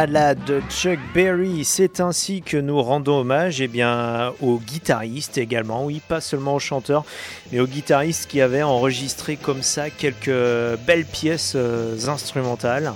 Malade 0.07 0.63
Chuck 0.69 0.99
Berry. 1.13 1.65
C'est 1.65 1.99
ainsi 1.99 2.41
que 2.41 2.55
nous 2.55 2.81
rendons 2.81 3.19
hommage 3.19 3.59
eh 3.59 3.67
bien, 3.67 4.31
au 4.41 4.57
guitariste 4.57 5.37
également, 5.37 5.83
oui, 5.83 6.01
pas 6.07 6.21
seulement 6.21 6.55
au 6.55 6.59
chanteur, 6.59 7.03
mais 7.51 7.59
au 7.59 7.67
guitariste 7.67 8.29
qui 8.29 8.39
avait 8.39 8.63
enregistré 8.63 9.35
comme 9.35 9.61
ça 9.61 9.89
quelques 9.89 10.31
belles 10.85 11.05
pièces 11.05 11.53
euh, 11.55 11.97
instrumentales 12.07 12.93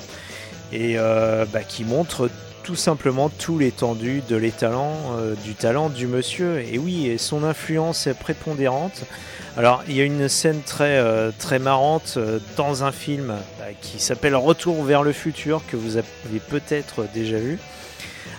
et 0.71 0.93
euh, 0.97 1.45
bah, 1.51 1.63
qui 1.63 1.83
montrent 1.83 2.29
tout 2.63 2.75
simplement 2.75 3.29
tout 3.29 3.59
l'étendue 3.59 4.21
de 4.27 4.35
euh, 4.35 5.35
du 5.43 5.53
talent 5.53 5.89
du 5.89 6.07
monsieur. 6.07 6.59
Et 6.59 6.77
oui, 6.77 7.07
et 7.07 7.17
son 7.17 7.43
influence 7.43 8.07
est 8.07 8.13
prépondérante. 8.13 9.03
Alors, 9.57 9.83
il 9.87 9.95
y 9.95 10.01
a 10.01 10.05
une 10.05 10.29
scène 10.29 10.61
très, 10.61 10.97
euh, 10.97 11.31
très 11.37 11.59
marrante 11.59 12.15
euh, 12.17 12.39
dans 12.55 12.83
un 12.83 12.91
film 12.91 13.33
qui 13.81 13.99
s'appelle 13.99 14.35
Retour 14.35 14.83
vers 14.83 15.03
le 15.03 15.11
futur, 15.11 15.61
que 15.67 15.75
vous 15.75 15.97
avez 15.97 16.39
peut-être 16.49 17.05
déjà 17.13 17.37
vu, 17.37 17.59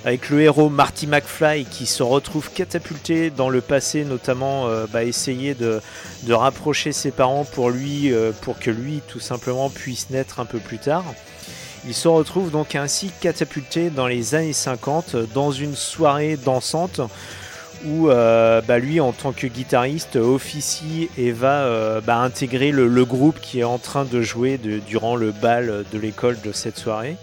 avec 0.04 0.30
le 0.30 0.40
héros 0.40 0.68
Marty 0.68 1.06
McFly 1.06 1.64
qui 1.64 1.86
se 1.86 2.02
retrouve 2.02 2.50
catapulté 2.50 3.30
dans 3.30 3.48
le 3.48 3.60
passé, 3.60 4.04
notamment 4.04 4.68
bah, 4.92 5.04
essayer 5.04 5.54
de, 5.54 5.80
de 6.24 6.32
rapprocher 6.32 6.92
ses 6.92 7.10
parents 7.10 7.44
pour 7.44 7.70
lui, 7.70 8.12
pour 8.42 8.58
que 8.58 8.70
lui, 8.70 9.00
tout 9.08 9.20
simplement, 9.20 9.70
puisse 9.70 10.10
naître 10.10 10.40
un 10.40 10.44
peu 10.44 10.58
plus 10.58 10.78
tard. 10.78 11.04
Il 11.85 11.95
se 11.95 12.07
retrouve 12.07 12.51
donc 12.51 12.76
ainsi 12.76 13.11
catapulté 13.20 13.91
dans 13.91 14.07
les 14.07 14.37
années 14.37 14.53
50 14.53 15.16
dans 15.35 15.51
une 15.51 15.74
soirée 15.74 16.37
dansante 16.37 17.01
où 17.85 18.09
euh, 18.09 18.61
bah, 18.61 18.78
lui 18.78 19.01
en 19.01 19.12
tant 19.12 19.33
que 19.33 19.49
guitariste 19.49 20.14
officie 20.14 21.11
et 21.18 21.33
va 21.33 21.64
euh, 21.64 22.01
bah, 22.01 22.18
intégrer 22.18 22.70
le, 22.70 23.05
groupe 23.05 23.41
qui 23.41 23.61
est 23.61 23.64
en 23.64 23.78
train 23.78 24.05
de 24.05 24.22
jouer 24.22 24.59
durant 24.87 25.16
le 25.16 25.33
bal 25.33 25.85
de 25.93 25.99
l'école 25.99 26.41
de 26.45 26.53
cette 26.53 26.78
soirée. 26.78 27.16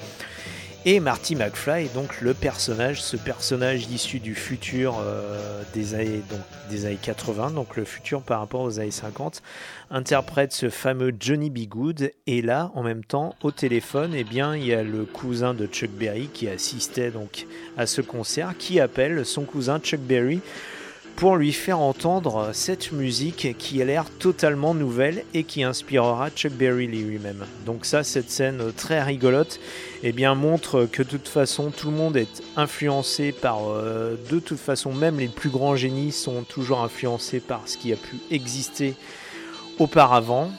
Et 0.86 1.01
Marty 1.01 1.36
McFly, 1.36 1.89
donc 1.89 2.21
le 2.21 2.34
personnage, 2.34 3.01
ce 3.01 3.17
personnage 3.17 3.88
issu 3.91 4.19
du 4.19 4.34
futur 4.34 4.97
euh, 5.01 5.61
des, 5.73 5.93
années, 5.93 6.23
donc, 6.30 6.39
des 6.69 6.86
années 6.86 6.97
80, 7.01 7.51
donc 7.51 7.75
le 7.75 7.84
futur 7.84 8.21
par 8.21 8.39
rapport 8.39 8.61
aux 8.61 8.80
années 8.80 8.89
50, 8.89 9.41
interprète 9.91 10.53
ce 10.53 10.69
fameux 10.69 11.13
Johnny 11.19 11.49
B. 11.49 11.67
Good. 11.67 12.13
Et 12.27 12.41
là, 12.41 12.71
en 12.75 12.84
même 12.84 13.03
temps, 13.03 13.36
au 13.43 13.51
téléphone, 13.51 14.13
eh 14.15 14.23
bien, 14.23 14.55
il 14.55 14.67
y 14.67 14.73
a 14.73 14.82
le 14.82 15.03
cousin 15.03 15.53
de 15.53 15.67
Chuck 15.67 15.89
Berry 15.89 16.30
qui 16.34 16.47
assistait 16.47 17.11
donc 17.11 17.45
à 17.75 17.86
ce 17.86 17.99
concert, 17.99 18.55
qui 18.57 18.80
appelle 18.80 19.25
son 19.25 19.43
cousin 19.43 19.80
Chuck 19.80 19.99
Berry 19.99 20.39
pour 21.20 21.36
lui 21.36 21.51
faire 21.51 21.82
entendre 21.82 22.51
cette 22.53 22.93
musique 22.93 23.57
qui 23.57 23.82
a 23.82 23.86
l'air 23.86 24.05
totalement 24.20 24.74
nouvelle 24.74 25.26
et 25.34 25.43
qui 25.43 25.63
inspirera 25.63 26.30
Chuck 26.30 26.53
Berry 26.53 26.88
lui-même. 26.88 27.45
Donc 27.65 27.86
ça, 27.86 28.05
cette 28.05 28.30
scène 28.30 28.72
très 28.72 29.03
rigolote, 29.03 29.59
eh 30.01 30.13
bien 30.13 30.34
montre 30.34 30.88
que 30.89 31.03
de 31.03 31.09
toute 31.09 31.28
façon 31.28 31.72
tout 31.72 31.91
le 31.91 31.97
monde 31.97 32.15
est 32.15 32.41
influencé 32.55 33.34
par, 33.34 33.67
euh, 33.67 34.15
de 34.32 34.39
toute 34.39 34.59
façon 34.59 34.93
même 34.93 35.20
les 35.20 35.28
plus 35.28 35.49
grands 35.49 35.76
génies 35.76 36.13
sont 36.13 36.43
toujours 36.43 36.80
influencés 36.80 37.41
par 37.41 37.63
ce 37.65 37.76
qui 37.76 37.91
a 37.91 37.97
pu 37.97 38.15
exister 38.32 38.95
auparavant 39.78 40.49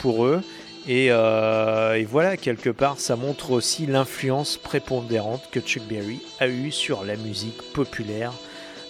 pour 0.00 0.26
eux. 0.26 0.42
Et, 0.88 1.12
euh, 1.12 1.94
et 1.94 2.04
voilà, 2.04 2.36
quelque 2.36 2.70
part, 2.70 2.98
ça 2.98 3.14
montre 3.14 3.52
aussi 3.52 3.86
l'influence 3.86 4.56
prépondérante 4.56 5.48
que 5.52 5.60
Chuck 5.60 5.84
Berry 5.84 6.18
a 6.40 6.48
eue 6.48 6.72
sur 6.72 7.04
la 7.04 7.14
musique 7.14 7.62
populaire 7.72 8.32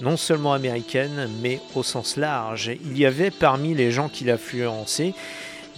non 0.01 0.16
seulement 0.16 0.53
américaine, 0.53 1.28
mais 1.42 1.61
au 1.74 1.82
sens 1.82 2.16
large. 2.16 2.70
Il 2.84 2.99
y 2.99 3.07
avait 3.07 3.30
parmi 3.30 3.74
les 3.74 3.90
gens 3.90 4.09
qui 4.09 4.24
l'influençaient, 4.24 5.14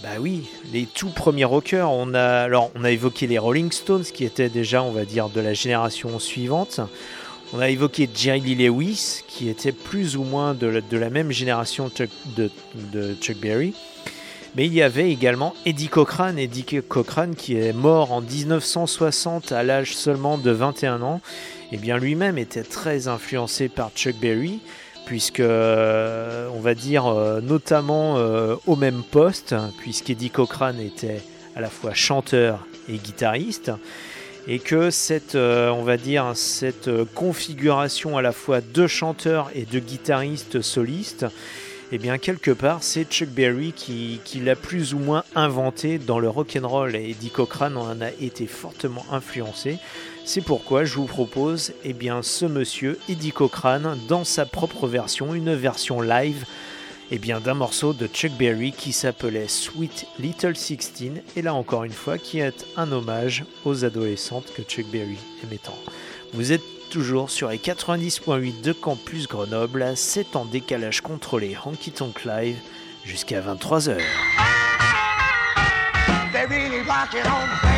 bah 0.03 0.09
oui, 0.19 0.49
les 0.73 0.85
tout 0.85 1.09
premiers 1.09 1.45
rockers. 1.45 1.91
On 1.91 2.13
a, 2.13 2.41
alors, 2.41 2.71
on 2.75 2.83
a 2.83 2.91
évoqué 2.91 3.27
les 3.27 3.37
Rolling 3.37 3.71
Stones, 3.71 4.03
qui 4.03 4.25
étaient 4.25 4.49
déjà, 4.49 4.83
on 4.83 4.91
va 4.91 5.05
dire, 5.05 5.29
de 5.29 5.41
la 5.41 5.53
génération 5.53 6.17
suivante. 6.19 6.79
On 7.53 7.59
a 7.59 7.69
évoqué 7.69 8.09
Jerry 8.13 8.41
Lee 8.41 8.55
Lewis, 8.55 9.21
qui 9.27 9.49
était 9.49 9.73
plus 9.73 10.15
ou 10.17 10.23
moins 10.23 10.53
de 10.53 10.81
la, 10.91 11.09
même 11.09 11.31
génération 11.31 11.91
de, 12.35 12.49
de 12.93 13.15
Chuck 13.21 13.37
Berry. 13.37 13.73
Mais 14.55 14.65
il 14.65 14.73
y 14.73 14.81
avait 14.81 15.09
également 15.09 15.53
Eddie 15.65 15.87
Cochran, 15.87 16.35
Eddie 16.35 16.65
Cochran 16.65 17.31
qui 17.37 17.55
est 17.55 17.71
mort 17.71 18.11
en 18.11 18.19
1960 18.19 19.53
à 19.53 19.63
l'âge 19.63 19.95
seulement 19.95 20.37
de 20.37 20.51
21 20.51 21.01
ans. 21.01 21.21
Bien 21.77 21.97
lui-même 21.97 22.37
était 22.37 22.63
très 22.63 23.07
influencé 23.07 23.67
par 23.67 23.91
Chuck 23.95 24.15
Berry, 24.21 24.59
puisque 25.05 25.39
euh, 25.39 26.47
on 26.53 26.59
va 26.59 26.75
dire 26.75 27.07
euh, 27.07 27.41
notamment 27.41 28.17
euh, 28.17 28.55
au 28.67 28.75
même 28.75 29.01
poste, 29.09 29.55
puisqu'Eddie 29.79 30.29
Cochran 30.29 30.77
était 30.77 31.23
à 31.55 31.61
la 31.61 31.69
fois 31.69 31.93
chanteur 31.93 32.67
et 32.87 32.97
guitariste, 32.97 33.71
et 34.47 34.59
que 34.59 34.91
cette, 34.91 35.37
configuration 37.15 38.17
à 38.17 38.21
la 38.21 38.31
fois 38.31 38.61
de 38.61 38.85
chanteur 38.85 39.49
et 39.55 39.65
de 39.65 39.79
guitariste 39.79 40.61
soliste, 40.61 41.25
et 41.91 41.97
bien 41.97 42.17
quelque 42.19 42.51
part 42.51 42.83
c'est 42.83 43.05
Chuck 43.05 43.29
Berry 43.29 43.73
qui, 43.73 44.19
l'a 44.35 44.55
plus 44.55 44.93
ou 44.93 44.99
moins 44.99 45.23
inventé 45.35 45.97
dans 45.97 46.19
le 46.19 46.29
rock 46.29 46.57
and 46.61 46.67
roll 46.67 46.95
et 46.95 47.09
Eddie 47.09 47.31
Cochran 47.31 47.75
en 47.75 48.01
a 48.01 48.11
été 48.19 48.45
fortement 48.45 49.05
influencé. 49.11 49.77
C'est 50.23 50.41
pourquoi 50.41 50.85
je 50.85 50.95
vous 50.95 51.05
propose 51.05 51.73
eh 51.83 51.93
bien, 51.93 52.21
ce 52.21 52.45
monsieur, 52.45 52.99
Eddie 53.09 53.31
Cochran, 53.31 53.95
dans 54.07 54.23
sa 54.23 54.45
propre 54.45 54.87
version, 54.87 55.33
une 55.33 55.53
version 55.55 55.99
live, 56.01 56.45
et 57.09 57.17
bien 57.17 57.39
d'un 57.39 57.55
morceau 57.55 57.93
de 57.93 58.07
Chuck 58.07 58.31
Berry 58.33 58.71
qui 58.71 58.93
s'appelait 58.93 59.47
Sweet 59.47 60.05
Little 60.19 60.55
Sixteen, 60.55 61.21
et 61.35 61.41
là 61.41 61.53
encore 61.53 61.83
une 61.83 61.91
fois 61.91 62.17
qui 62.17 62.39
est 62.39 62.65
un 62.77 62.91
hommage 62.91 63.43
aux 63.65 63.83
adolescentes 63.83 64.53
que 64.55 64.61
Chuck 64.61 64.85
Berry 64.91 65.17
aimait 65.43 65.59
tant. 65.61 65.77
Vous 66.33 66.53
êtes 66.53 66.63
toujours 66.89 67.29
sur 67.29 67.49
les 67.49 67.57
90.8 67.57 68.61
de 68.61 68.73
Campus 68.73 69.27
Grenoble, 69.27 69.91
c'est 69.95 70.35
en 70.35 70.45
décalage 70.45 71.01
contrôlé 71.01 71.57
Honky 71.65 71.91
Tonk 71.91 72.23
Live 72.25 72.57
jusqu'à 73.03 73.41
23h. 73.41 73.97
They 76.33 77.70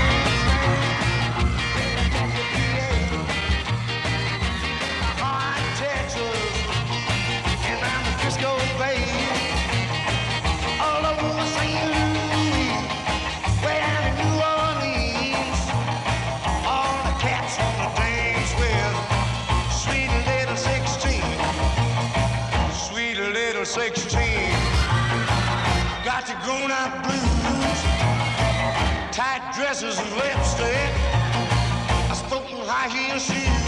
grown 26.44 26.72
up 26.72 27.04
blues 27.04 27.24
tight 29.14 29.42
dresses 29.56 29.98
and 29.98 30.12
lipstick, 30.18 30.92
a 32.12 32.16
spoken 32.16 32.58
high 32.68 32.90
heel 32.90 33.18
shoes. 33.20 33.66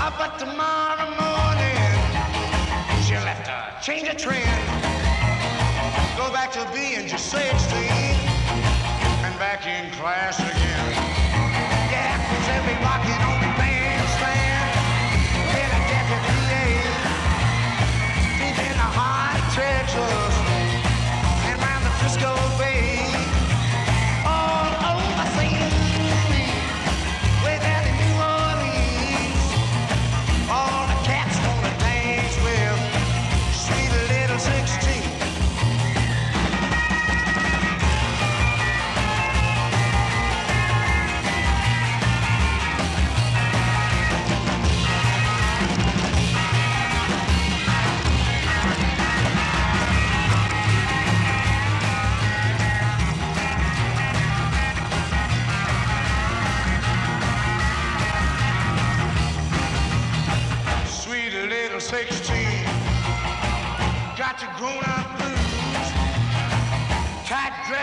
Uh, 0.00 0.12
But 0.18 0.38
tomorrow 0.38 1.10
morning, 1.18 1.96
she'll 3.04 3.26
have 3.26 3.42
to 3.50 3.56
change 3.84 4.06
a 4.08 4.14
trend, 4.14 4.66
go 6.16 6.30
back 6.32 6.52
to 6.52 6.62
being 6.72 7.08
just 7.08 7.26
16 7.30 7.82
and 9.26 9.34
back 9.38 9.66
in 9.66 9.90
class 9.98 10.38
again. 10.38 10.92
Yeah, 11.90 12.16
'cause 12.22 12.66
be 12.68 12.74
rocking 12.84 13.22
on 13.28 13.35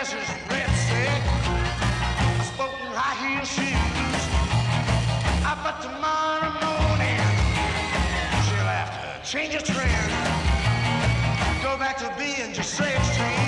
dresses, 0.04 0.28
red 0.50 0.68
stick 0.84 1.22
Spoken 2.44 2.88
high 2.92 3.16
heel 3.24 3.44
shoes. 3.44 4.22
I 5.44 5.52
but 5.64 5.80
tomorrow 5.80 6.52
morning 6.60 7.24
She'll 8.44 8.68
have 8.68 8.92
to 9.00 9.30
change 9.30 9.54
a 9.54 9.62
trend. 9.62 10.12
Go 11.62 11.78
back 11.78 11.96
to 11.98 12.12
being 12.18 12.52
just 12.52 12.74
16 12.74 13.43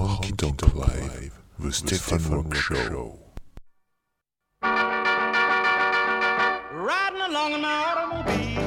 Honky 0.00 0.32
Tonk 0.34 0.74
Live, 0.74 1.38
the 1.58 1.70
Stefan 1.70 2.22
Rock 2.30 2.54
Show. 2.54 3.18
Riding 6.72 7.20
along 7.28 7.52
in 7.52 7.60
my 7.60 7.84
automobile, 7.88 8.62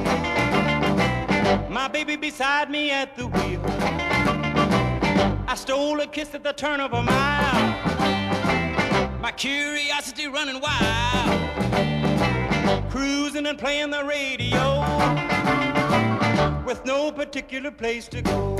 my 1.72 1.88
baby 1.88 2.18
beside 2.18 2.70
me 2.70 2.92
at 2.92 3.18
the 3.18 3.26
wheel. 3.26 3.64
I 5.48 5.56
stole 5.56 6.00
a 6.02 6.06
kiss 6.06 6.36
at 6.36 6.44
the 6.44 6.54
turn 6.54 6.80
of 6.80 6.94
a 6.94 7.02
mile, 7.02 7.80
my 9.20 9.32
curiosity 9.36 10.28
running 10.28 10.62
wild. 10.62 11.32
Cruising 12.92 13.48
and 13.48 13.58
playing 13.58 13.90
the 13.90 14.04
radio, 14.04 14.82
with 16.64 16.86
no 16.86 17.12
particular 17.12 17.72
place 17.72 18.08
to 18.10 18.22
go. 18.22 18.56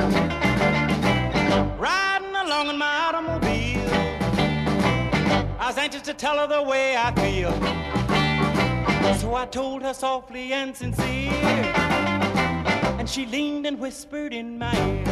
Riding 1.78 2.33
along 2.46 2.70
in 2.70 2.78
my 2.78 2.98
automobile, 3.06 3.90
I 5.60 5.68
was 5.68 5.78
anxious 5.78 6.02
to 6.04 6.14
tell 6.14 6.38
her 6.40 6.48
the 6.48 6.62
way 6.62 6.98
I 6.98 7.14
feel. 7.16 7.52
So 9.18 9.34
I 9.36 9.46
told 9.46 9.82
her 9.84 9.94
softly 9.94 10.52
and 10.52 10.76
sincere, 10.76 11.32
and 13.00 13.10
she 13.10 13.26
leaned 13.26 13.66
and 13.66 13.80
whispered 13.80 14.34
in 14.34 14.58
my 14.58 14.76
ear, 14.90 15.06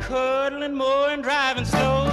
cuddling 0.00 0.74
more 0.74 1.10
and 1.10 1.22
driving 1.22 1.64
slow, 1.64 2.06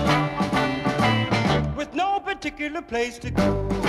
with 1.76 1.94
no 1.96 2.20
particular 2.20 2.82
place 2.84 3.18
to 3.20 3.32
go. 3.32 3.89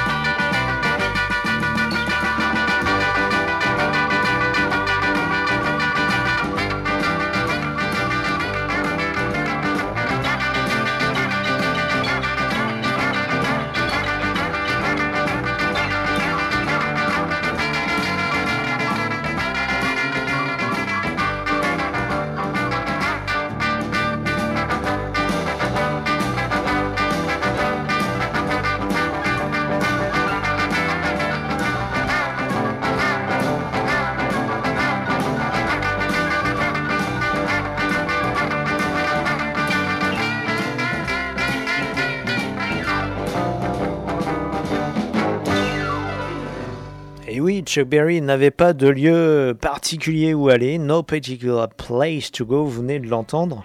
Chuck 47.65 47.87
Berry 47.87 48.21
n'avait 48.21 48.51
pas 48.51 48.73
de 48.73 48.87
lieu 48.87 49.57
particulier 49.59 50.33
où 50.33 50.49
aller, 50.49 50.77
no 50.77 51.03
particular 51.03 51.67
place 51.69 52.31
to 52.31 52.45
go, 52.45 52.63
vous 52.63 52.81
venez 52.81 52.99
de 52.99 53.07
l'entendre. 53.07 53.63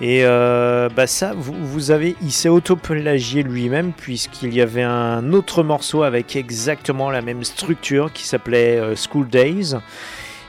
Et 0.00 0.24
euh, 0.24 0.88
bah 0.88 1.06
ça, 1.06 1.34
vous, 1.36 1.54
vous 1.54 1.90
avez, 1.90 2.16
il 2.22 2.32
s'est 2.32 2.48
autoplagié 2.48 3.42
lui-même 3.42 3.92
puisqu'il 3.92 4.54
y 4.54 4.62
avait 4.62 4.82
un 4.82 5.32
autre 5.32 5.62
morceau 5.62 6.04
avec 6.04 6.36
exactement 6.36 7.10
la 7.10 7.20
même 7.20 7.44
structure 7.44 8.10
qui 8.12 8.26
s'appelait 8.26 8.78
euh, 8.78 8.94
School 8.96 9.28
Days. 9.28 9.76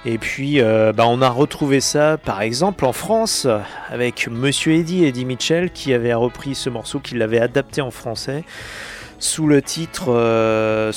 Et 0.06 0.18
puis, 0.18 0.62
euh, 0.62 0.94
bah, 0.94 1.04
on 1.08 1.22
a 1.22 1.30
retrouvé 1.30 1.80
ça, 1.80 2.18
par 2.18 2.42
exemple, 2.42 2.86
en 2.86 2.94
France, 2.94 3.48
avec 3.90 4.28
Monsieur 4.32 4.74
Eddie, 4.74 5.06
Eddie 5.06 5.26
Mitchell, 5.26 5.70
qui 5.70 5.94
avait 5.94 6.14
repris 6.14 6.56
ce 6.56 6.70
morceau, 6.70 7.00
qui 7.00 7.16
l'avait 7.16 7.40
adapté 7.40 7.82
en 7.82 7.92
français, 7.92 8.44
sous 9.22 9.46
le 9.46 9.62
titre, 9.62 10.06
euh, 10.10 10.92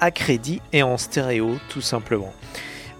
à 0.00 0.10
crédit 0.10 0.62
et 0.72 0.82
en 0.82 0.96
stéréo, 0.96 1.58
tout 1.68 1.82
simplement. 1.82 2.32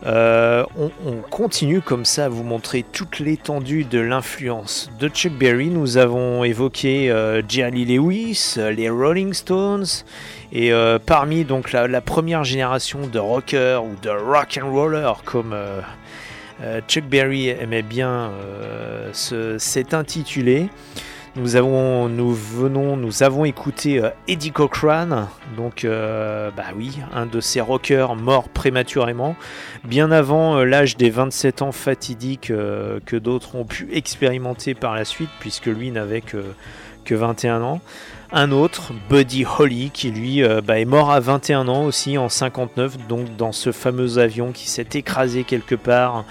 Euh, 0.07 0.65
on, 0.79 0.91
on 1.07 1.17
continue 1.17 1.81
comme 1.81 2.05
ça 2.05 2.27
à 2.27 2.29
vous 2.29 2.43
montrer 2.43 2.83
toute 2.91 3.19
l'étendue 3.19 3.85
de 3.85 3.99
l'influence 3.99 4.91
de 4.99 5.09
Chuck 5.09 5.33
Berry. 5.33 5.69
Nous 5.69 5.97
avons 5.97 6.45
évoqué 6.45 7.11
euh, 7.11 7.43
Jerry 7.47 7.85
Lewis, 7.85 8.55
euh, 8.57 8.71
les 8.71 8.89
Rolling 8.89 9.33
Stones, 9.33 9.87
et 10.53 10.73
parmi 11.07 11.45
donc 11.45 11.73
la, 11.73 12.01
première 12.01 12.45
génération 12.45 13.07
de 13.07 13.19
rockers 13.19 13.85
ou 13.85 13.95
de 14.03 14.11
rock 14.11 14.59
and 14.61 14.71
rollers 14.71 15.23
comme 15.25 15.55
Chuck 16.89 17.05
Berry 17.05 17.51
aimait 17.51 17.83
bien 17.83 18.33
se- 19.13 19.59
s'est 19.59 19.95
intitulé. 19.95 20.69
Nous 21.37 21.55
avons, 21.55 22.09
nous 22.09 22.35
venons, 22.35 22.97
nous 22.97 23.23
avons 23.23 23.45
écouté 23.45 24.03
euh, 24.03 24.11
Eddie 24.27 24.51
Cochran, 24.51 25.29
donc 25.57 25.85
euh, 25.85 26.51
bah 26.57 26.65
oui, 26.77 26.99
un 27.15 27.27
de 27.27 27.41
ces 27.41 27.61
rockers 27.61 28.17
morts 28.17 28.49
prématurément, 28.49 29.37
bien 29.85 30.11
avant 30.11 30.57
euh, 30.57 30.65
l'âge 30.65 30.97
des 30.97 31.09
27 31.09 31.63
ans 31.63 31.71
fatidiques 31.71 32.49
que 32.49 33.17
d'autres 33.17 33.55
ont 33.55 33.65
pu 33.65 33.89
expérimenter 33.93 34.75
par 34.75 34.97
la 34.97 35.05
suite, 35.05 35.31
puisque 35.39 35.67
lui 35.67 35.93
n'avait 35.93 36.21
que, 36.21 36.43
que 37.05 37.15
21 37.15 37.63
ans. 37.63 37.81
Un 38.33 38.51
autre, 38.51 38.93
Buddy 39.09 39.45
Holly, 39.45 39.91
qui 39.91 40.11
lui 40.11 40.43
bah, 40.65 40.81
est 40.81 40.85
mort 40.85 41.13
à 41.13 41.21
21 41.21 41.69
ans 41.69 41.85
aussi 41.85 42.19
en 42.19 42.29
59, 42.29 43.07
donc 43.07 43.37
dans 43.37 43.53
ce 43.53 43.71
fameux 43.71 44.19
avion 44.19 44.51
qui 44.51 44.69
s'est 44.69 44.87
écrasé 44.95 45.45
quelque 45.45 45.77
part 45.77 46.25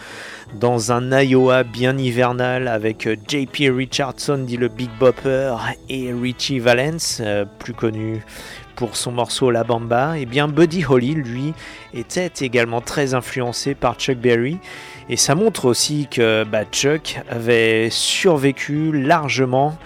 dans 0.53 0.91
un 0.91 1.21
Iowa 1.21 1.63
bien 1.63 1.97
hivernal 1.97 2.67
avec 2.67 3.07
euh, 3.07 3.15
JP 3.27 3.75
Richardson 3.75 4.39
dit 4.39 4.57
le 4.57 4.67
Big 4.67 4.89
Bopper 4.99 5.55
et 5.89 6.11
Richie 6.13 6.59
Valens, 6.59 7.19
euh, 7.19 7.45
plus 7.59 7.73
connu 7.73 8.23
pour 8.75 8.95
son 8.95 9.11
morceau 9.11 9.51
La 9.51 9.63
Bamba, 9.63 10.17
et 10.17 10.25
bien 10.25 10.47
Buddy 10.47 10.85
Holly, 10.85 11.13
lui, 11.13 11.53
était 11.93 12.31
également 12.39 12.79
très 12.79 13.13
influencé 13.13 13.75
par 13.75 13.95
Chuck 13.95 14.17
Berry. 14.17 14.57
Et 15.09 15.17
ça 15.17 15.35
montre 15.35 15.65
aussi 15.65 16.07
que 16.09 16.45
bah, 16.45 16.63
Chuck 16.71 17.19
avait 17.29 17.89
survécu 17.89 18.91
largement 18.93 19.77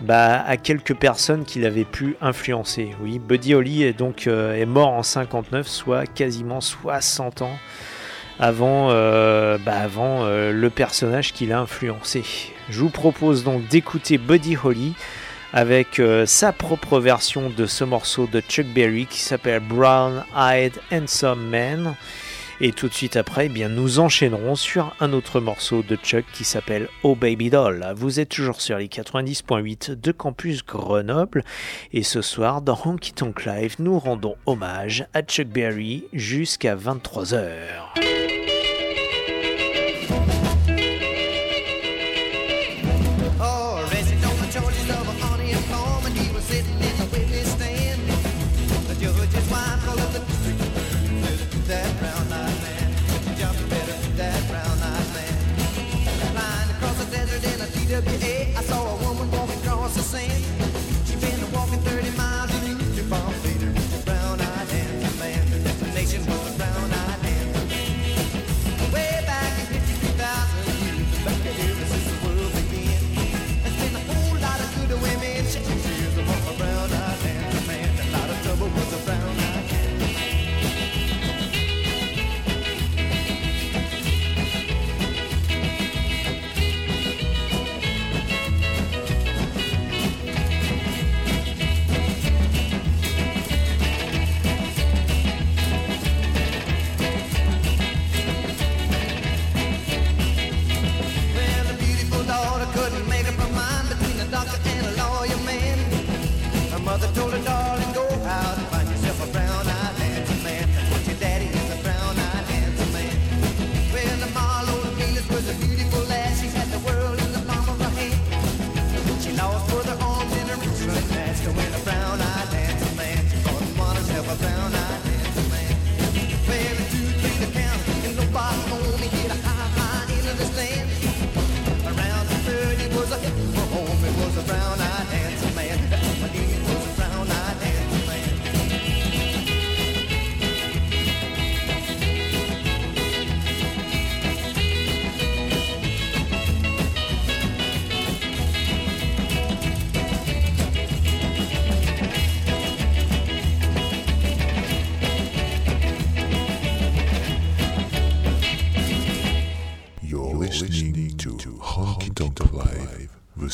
bah, 0.00 0.44
à 0.46 0.56
quelques 0.56 0.94
personnes 0.94 1.44
qu'il 1.44 1.66
avait 1.66 1.84
pu 1.84 2.16
influencer. 2.20 2.94
Oui, 3.02 3.18
Buddy 3.18 3.54
Holly 3.54 3.82
est 3.82 3.94
donc 3.98 4.26
euh, 4.28 4.54
est 4.54 4.66
mort 4.66 4.90
en 4.90 5.02
59, 5.02 5.66
soit 5.66 6.06
quasiment 6.06 6.60
60 6.60 7.42
ans 7.42 7.58
avant, 8.38 8.90
euh, 8.90 9.58
bah, 9.58 9.78
avant 9.78 10.24
euh, 10.24 10.52
le 10.52 10.70
personnage 10.70 11.32
qu'il 11.32 11.52
a 11.52 11.60
influencé. 11.60 12.24
Je 12.68 12.80
vous 12.80 12.90
propose 12.90 13.44
donc 13.44 13.66
d'écouter 13.68 14.18
Buddy 14.18 14.56
Holly 14.62 14.94
avec 15.52 16.00
euh, 16.00 16.26
sa 16.26 16.52
propre 16.52 17.00
version 17.00 17.50
de 17.50 17.66
ce 17.66 17.84
morceau 17.84 18.28
de 18.30 18.40
Chuck 18.40 18.66
Berry 18.66 19.06
qui 19.06 19.20
s'appelle 19.20 19.60
Brown 19.60 20.24
Eyed 20.36 20.74
Handsome 20.92 21.48
Man. 21.48 21.94
Et 22.58 22.72
tout 22.72 22.88
de 22.88 22.94
suite 22.94 23.16
après, 23.16 23.46
eh 23.46 23.48
bien, 23.50 23.68
nous 23.68 23.98
enchaînerons 23.98 24.56
sur 24.56 24.96
un 25.00 25.12
autre 25.12 25.40
morceau 25.40 25.82
de 25.82 25.94
Chuck 25.94 26.24
qui 26.32 26.44
s'appelle 26.44 26.88
Oh 27.02 27.14
Baby 27.14 27.50
Doll. 27.50 27.86
Vous 27.94 28.18
êtes 28.18 28.30
toujours 28.30 28.62
sur 28.62 28.78
les 28.78 28.88
90.8 28.88 30.00
de 30.00 30.12
Campus 30.12 30.64
Grenoble. 30.64 31.44
Et 31.92 32.02
ce 32.02 32.22
soir, 32.22 32.62
dans 32.62 32.78
Honky 32.82 33.12
Tonk 33.12 33.44
Live, 33.44 33.76
nous 33.78 33.98
rendons 33.98 34.36
hommage 34.46 35.06
à 35.12 35.20
Chuck 35.20 35.48
Berry 35.48 36.04
jusqu'à 36.14 36.76
23h. 36.76 38.05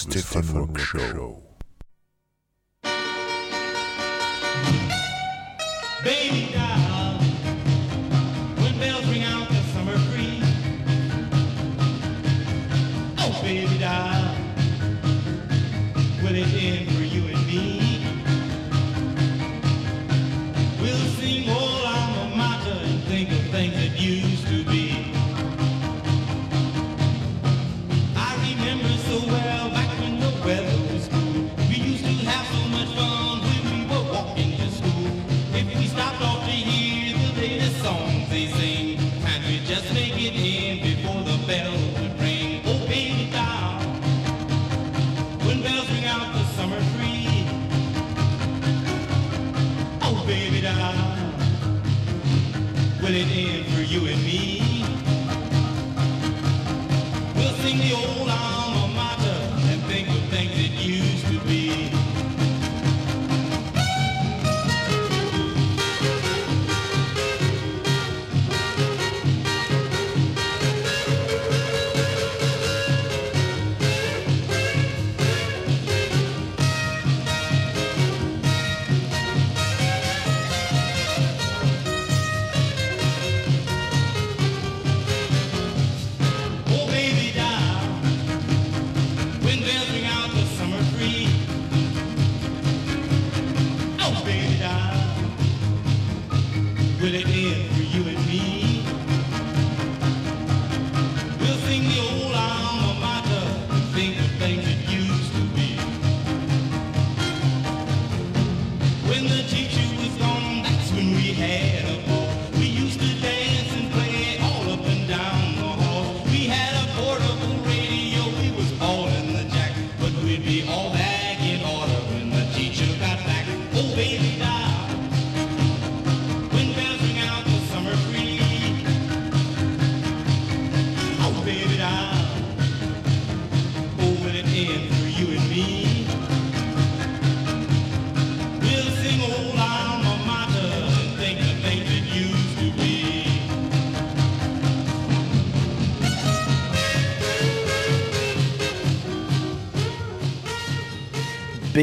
Stefan 0.02 0.42
Rock 0.52 0.78
Show. 0.80 1.51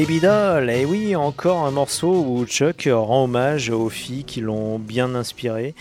Baby 0.00 0.20
Doll, 0.20 0.70
et 0.70 0.86
oui, 0.86 1.14
encore 1.14 1.66
un 1.66 1.70
morceau 1.70 2.24
où 2.26 2.46
Chuck 2.46 2.88
rend 2.90 3.24
hommage 3.24 3.68
aux 3.68 3.90
filles 3.90 4.24
qui 4.24 4.40
l'ont 4.40 4.78
bien 4.78 5.14
inspiré. 5.14 5.74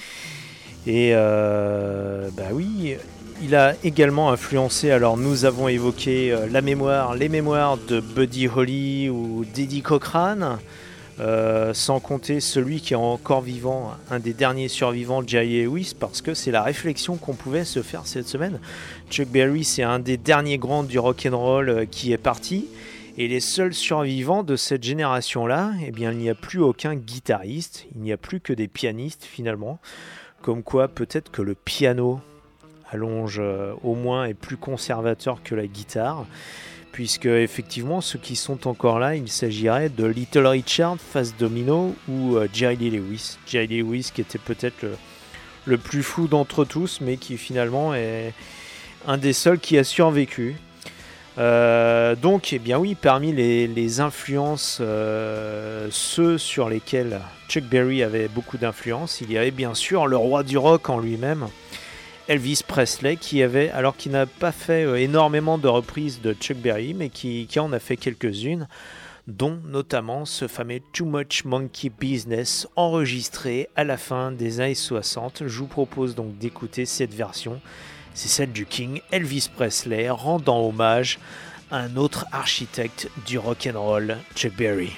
Et 0.86 1.11
euh, 1.13 2.28
bah 2.36 2.49
oui, 2.51 2.97
il 3.41 3.55
a 3.55 3.76
également 3.86 4.30
influencé, 4.30 4.91
alors 4.91 5.15
nous 5.15 5.45
avons 5.45 5.70
évoqué 5.70 6.34
euh, 6.34 6.47
la 6.51 6.59
mémoire, 6.59 7.15
les 7.15 7.30
mémoires 7.30 7.78
de 7.78 8.01
Buddy 8.01 8.49
Holly 8.49 9.09
ou 9.09 9.45
d'Eddie 9.45 9.82
Cochrane, 9.82 10.59
euh, 11.22 11.74
sans 11.74 12.01
compter 12.01 12.41
celui 12.41 12.82
qui 12.82 12.95
est 12.95 12.97
encore 12.97 13.39
vivant, 13.39 13.93
un 14.11 14.20
des 14.20 14.34
derniers 14.34 14.67
survivants, 14.67 15.26
Jerry 15.26 15.63
Lewis, 15.63 15.95
parce 15.97 16.22
que 16.22 16.34
c'est 16.34 16.51
la 16.51 16.63
réflexion 16.63 17.15
qu'on 17.15 17.36
pouvait 17.36 17.63
se 17.63 17.82
faire 17.82 18.01
cette 18.03 18.28
semaine. 18.28 18.59
Chuck 19.09 19.30
Berry, 19.30 19.63
c'est 19.63 19.84
un 19.84 19.99
des 19.99 20.17
derniers 20.17 20.57
grands 20.57 20.84
du 20.84 20.99
rock'n'roll 20.99 21.70
euh, 21.70 21.86
qui 21.89 22.11
est 22.11 22.17
parti. 22.17 22.67
Et 23.22 23.28
les 23.28 23.41
seuls 23.41 23.74
survivants 23.74 24.43
de 24.43 24.55
cette 24.55 24.82
génération-là, 24.82 25.74
eh 25.86 25.91
bien, 25.91 26.13
il 26.13 26.20
n'y 26.20 26.30
a 26.30 26.36
plus 26.36 26.61
aucun 26.61 26.95
guitariste, 26.95 27.86
il 27.93 27.99
n'y 27.99 28.13
a 28.13 28.17
plus 28.17 28.39
que 28.39 28.53
des 28.53 28.70
pianistes 28.70 29.26
finalement. 29.26 29.82
Comme 30.41 30.63
quoi, 30.63 30.88
peut-être 30.88 31.30
que 31.30 31.41
le 31.41 31.53
piano 31.53 32.22
allonge 32.89 33.39
euh, 33.41 33.74
au 33.84 33.95
moins 33.95 34.24
est 34.24 34.34
plus 34.34 34.55
conservateur 34.55 35.43
que 35.43 35.53
la 35.53 35.67
guitare, 35.67 36.28
puisque 36.93 37.26
effectivement, 37.26 37.99
ceux 37.99 38.20
qui 38.20 38.38
sont 38.38 38.70
encore 38.70 38.99
là, 38.99 39.17
il 39.17 39.28
s'agirait 39.28 39.89
de 39.89 40.05
Little 40.05 40.47
Richard, 40.47 40.95
Fast 40.97 41.38
Domino 41.38 41.93
ou 42.07 42.38
euh, 42.38 42.47
Jerry 42.53 42.78
Lee 42.78 42.89
Lewis. 42.89 43.38
Jerry 43.45 43.67
Lee 43.67 43.80
Lewis 43.82 44.11
qui 44.15 44.22
était 44.22 44.39
peut-être 44.39 44.82
le, 44.82 44.95
le 45.65 45.78
plus 45.78 46.03
fou 46.03 46.30
d'entre 46.30 46.63
tous, 46.63 47.01
mais 47.01 47.17
qui 47.17 47.36
finalement 47.36 47.93
est 47.93 48.34
un 49.05 49.17
des 49.17 49.34
seuls 49.34 49.59
qui 49.59 49.78
a 49.78 49.84
survécu. 49.84 50.55
Euh, 51.40 52.16
donc, 52.16 52.52
eh 52.52 52.60
bien 52.60 52.78
oui, 52.78 52.96
parmi 52.96 53.32
les, 53.32 54.00
influences, 54.02 54.80
euh, 54.82 55.88
ceux 55.90 56.38
sur 56.38 56.68
lesquels 56.68 57.22
Chuck 57.48 57.64
Berry 57.64 58.04
avait 58.04 58.28
beaucoup 58.28 58.58
d'influence, 58.58 59.22
il 59.22 59.32
y 59.32 59.38
avait 59.38 59.52
bien 59.52 59.74
sûr 59.74 60.06
le 60.08 60.18
roi 60.18 60.44
du 60.44 60.58
rock 60.58 60.90
en 60.90 61.00
lui-même, 61.00 61.48
Elvis 62.28 62.62
Presley, 62.68 63.16
qui 63.16 63.42
avait, 63.42 63.70
alors 63.70 63.96
qu'il 63.96 64.12
n'a 64.12 64.26
pas 64.26 64.52
fait 64.52 64.86
euh, 64.86 64.96
énormément 64.96 65.58
de 65.58 65.70
reprises 65.70 66.20
de 66.22 66.34
Chuck 66.34 66.58
Berry, 66.58 66.94
mais 66.94 67.10
qui, 67.10 67.48
qui 67.48 67.60
en 67.60 67.72
a 67.72 67.80
fait 67.80 67.96
quelques-unes, 67.96 68.68
dont 69.28 69.60
notamment 69.66 70.26
ce 70.26 70.48
fameux 70.48 70.82
Too 70.92 71.06
Much 71.06 71.46
Monkey 71.46 71.90
Business 71.90 72.68
enregistré 72.76 73.70
à 73.78 73.86
la 73.86 73.96
fin 73.96 74.34
des 74.34 74.60
années 74.60 74.76
60. 74.76 75.44
Je 75.48 75.60
vous 75.60 75.68
propose 75.68 76.16
donc 76.16 76.38
d'écouter 76.38 76.86
cette 76.86 77.14
version 77.14 77.62
c'est 78.14 78.30
celle 78.30 78.51
du 78.51 78.66
King 78.66 79.01
Elvis 79.12 79.49
Presley 79.55 80.10
rendant 80.10 80.68
hommage 80.68 81.20
à 81.72 81.78
un 81.78 81.95
autre 81.97 82.26
architecte 82.32 83.10
du 83.28 83.38
rock'n'roll, 83.38 84.18
Chuck 84.36 84.55
Berry. 84.55 84.93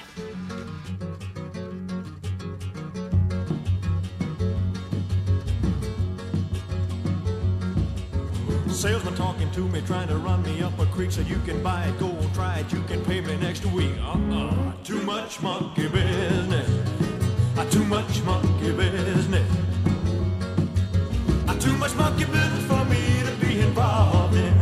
Salesman 8.82 9.14
talking 9.14 9.48
to 9.52 9.60
me, 9.68 9.80
trying 9.82 10.08
to 10.08 10.16
run 10.16 10.42
me 10.42 10.60
up 10.60 10.76
a 10.80 10.86
creek 10.86 11.12
so 11.12 11.20
you 11.20 11.38
can 11.46 11.62
buy 11.62 11.84
it, 11.84 11.96
go 12.00 12.10
try 12.34 12.58
it, 12.58 12.72
you 12.72 12.82
can 12.88 13.00
pay 13.04 13.20
me 13.20 13.36
next 13.36 13.64
week. 13.66 13.92
Uh-uh, 14.00 14.72
too 14.82 15.00
much 15.02 15.40
monkey 15.40 15.86
business. 15.86 16.68
Uh, 17.56 17.64
too 17.70 17.84
much 17.84 18.22
monkey 18.24 18.72
business. 18.72 19.48
Uh, 21.46 21.58
too 21.60 21.76
much 21.76 21.94
monkey 21.94 22.24
business 22.24 22.71
for 23.82 24.28
me 24.30 24.32
to 24.32 24.32
be 24.32 24.32
involved 24.32 24.36
in. 24.36 24.54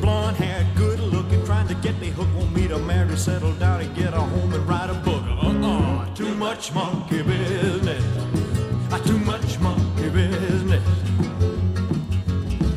Blonde 0.00 0.36
hair, 0.36 0.66
good 0.74 1.00
looking, 1.00 1.44
trying 1.44 1.68
to 1.68 1.74
get 1.74 1.98
me 2.00 2.08
hooked, 2.08 2.34
want 2.34 2.54
me 2.54 2.68
to 2.68 2.78
marry, 2.78 3.16
settle 3.16 3.52
down, 3.54 3.80
and 3.80 3.94
get 3.94 4.14
a 4.14 4.20
home 4.20 4.52
and 4.52 4.68
write 4.68 4.90
a 4.90 4.94
book. 4.94 5.22
Uh-uh, 5.24 6.14
too 6.14 6.34
much 6.34 6.72
monkey 6.74 7.22
business. 7.22 8.04
Uh, 8.92 8.98
too 9.04 9.18
much 9.18 9.58
monkey 9.60 10.10
business. 10.10 10.82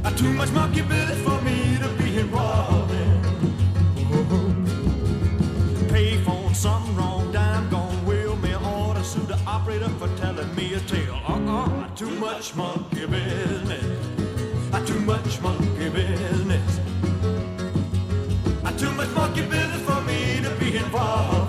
Uh, 0.06 0.12
too 0.16 0.34
much 0.34 0.52
monkey 0.52 0.82
business 0.82 1.20
for 1.22 1.42
me 1.42 1.78
to 1.82 1.90
be 2.02 2.18
involved 2.20 2.92
in. 2.92 3.22
Payphone, 5.88 6.56
something 6.56 6.96
wrong, 6.96 7.32
dime 7.32 7.70
gone, 7.70 8.06
will 8.06 8.36
me 8.38 8.54
order, 8.56 9.04
sue 9.04 9.26
the 9.26 9.40
operator 9.48 9.90
for 10.00 10.10
telling 10.18 10.54
me 10.56 10.74
a 10.74 10.80
tale. 10.82 11.13
Too 11.96 12.10
much 12.20 12.56
monkey 12.56 13.06
business. 13.06 13.86
Too 14.88 15.00
much 15.02 15.42
monkey 15.42 15.90
business. 15.90 16.80
Too 18.78 18.92
much 18.94 19.10
monkey 19.10 19.44
business 19.44 19.82
for 19.88 20.02
me 20.02 20.42
to 20.42 20.50
be 20.60 20.76
involved 20.78 21.43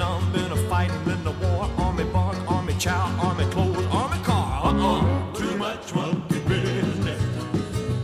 Vietnam, 0.00 0.32
been 0.32 0.50
a 0.50 0.56
fighting, 0.70 0.96
in 1.12 1.22
to 1.24 1.30
war, 1.42 1.68
army 1.76 2.04
bark, 2.04 2.34
army 2.50 2.72
chow, 2.78 3.14
army 3.22 3.44
clothes, 3.52 3.84
army 3.92 4.16
car. 4.24 4.64
Uh-uh. 4.64 5.32
Too 5.34 5.54
much 5.58 5.94
monkey 5.94 6.38
business. 6.48 7.22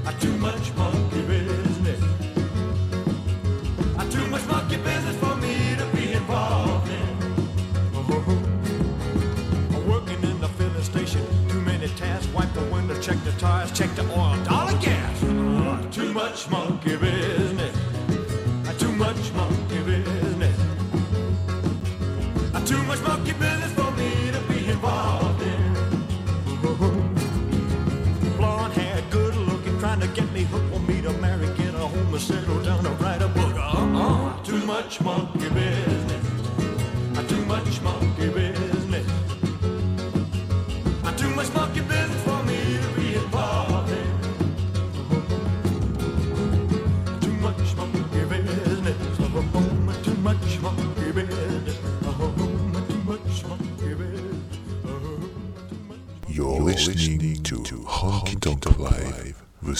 Uh, 0.04 0.12
too 0.20 0.36
much 0.36 0.74
monkey 0.74 1.22
business. 1.22 2.02
Uh, 3.96 4.10
too 4.10 4.26
much 4.26 4.46
monkey 4.46 4.76
business 4.76 5.16
for 5.16 5.36
me 5.36 5.74
to 5.76 5.86
be 5.96 6.12
involved 6.12 6.90
in. 6.90 7.16
Uh, 7.94 9.80
Working 9.88 10.22
in 10.22 10.38
the 10.38 10.48
filling 10.48 10.82
station, 10.82 11.24
too 11.48 11.62
many 11.62 11.88
tasks, 11.88 12.30
wipe 12.34 12.52
the 12.52 12.64
window, 12.64 13.00
check 13.00 13.16
the 13.24 13.32
tires, 13.38 13.72
check 13.72 13.88
the 13.94 14.02
oil, 14.12 14.36
dollar 14.44 14.78
gas. 14.82 15.22
Uh, 15.22 15.82
too 15.90 16.12
much 16.12 16.50
monkey 16.50 16.96
business. 16.96 17.15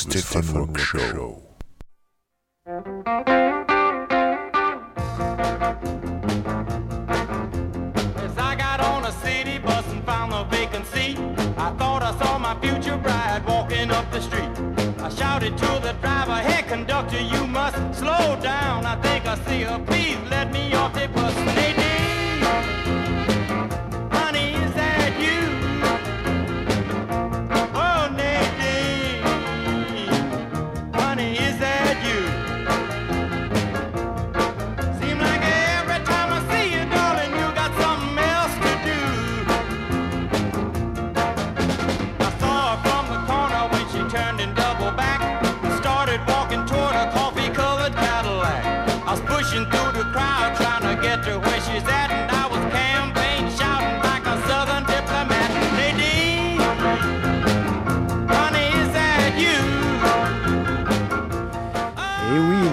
The 0.05 0.19
Stefan 0.19 0.55
Rock 0.55 0.79
Show. 0.79 1.43
As 1.53 1.56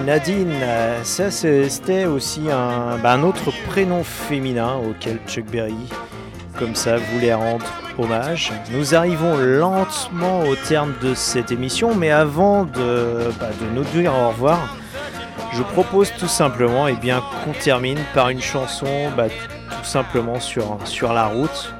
Nadine, 0.04 0.52
ça 1.02 1.30
c'était 1.30 2.04
aussi 2.04 2.42
un, 2.50 2.98
bah, 2.98 3.14
un 3.14 3.22
autre 3.22 3.50
prénom 3.68 4.04
féminin 4.04 4.74
auquel 4.76 5.18
Chuck 5.26 5.46
Berry, 5.46 5.74
comme 6.58 6.74
ça, 6.74 6.96
voulait 6.96 7.32
rendre 7.32 7.64
hommage. 7.98 8.52
Nous 8.72 8.94
arrivons 8.94 9.36
lentement 9.36 10.42
au 10.42 10.56
terme 10.56 10.92
de 11.02 11.14
cette 11.14 11.52
émission, 11.52 11.94
mais 11.94 12.10
avant 12.10 12.64
de, 12.64 13.30
bah, 13.40 13.48
nous 13.74 13.84
dire 13.84 14.12
au 14.14 14.28
revoir, 14.28 14.76
je 15.54 15.62
propose 15.62 16.12
tout 16.18 16.28
simplement 16.28 16.86
eh 16.86 16.96
bien, 16.96 17.22
qu'on 17.44 17.52
termine 17.52 17.98
par 18.12 18.28
une 18.28 18.42
chanson 18.42 19.10
bah, 19.16 19.28
tout 19.28 19.84
simplement 19.84 20.38
sur, 20.38 20.78
sur 20.84 21.12
la 21.14 21.26
route. 21.26 21.74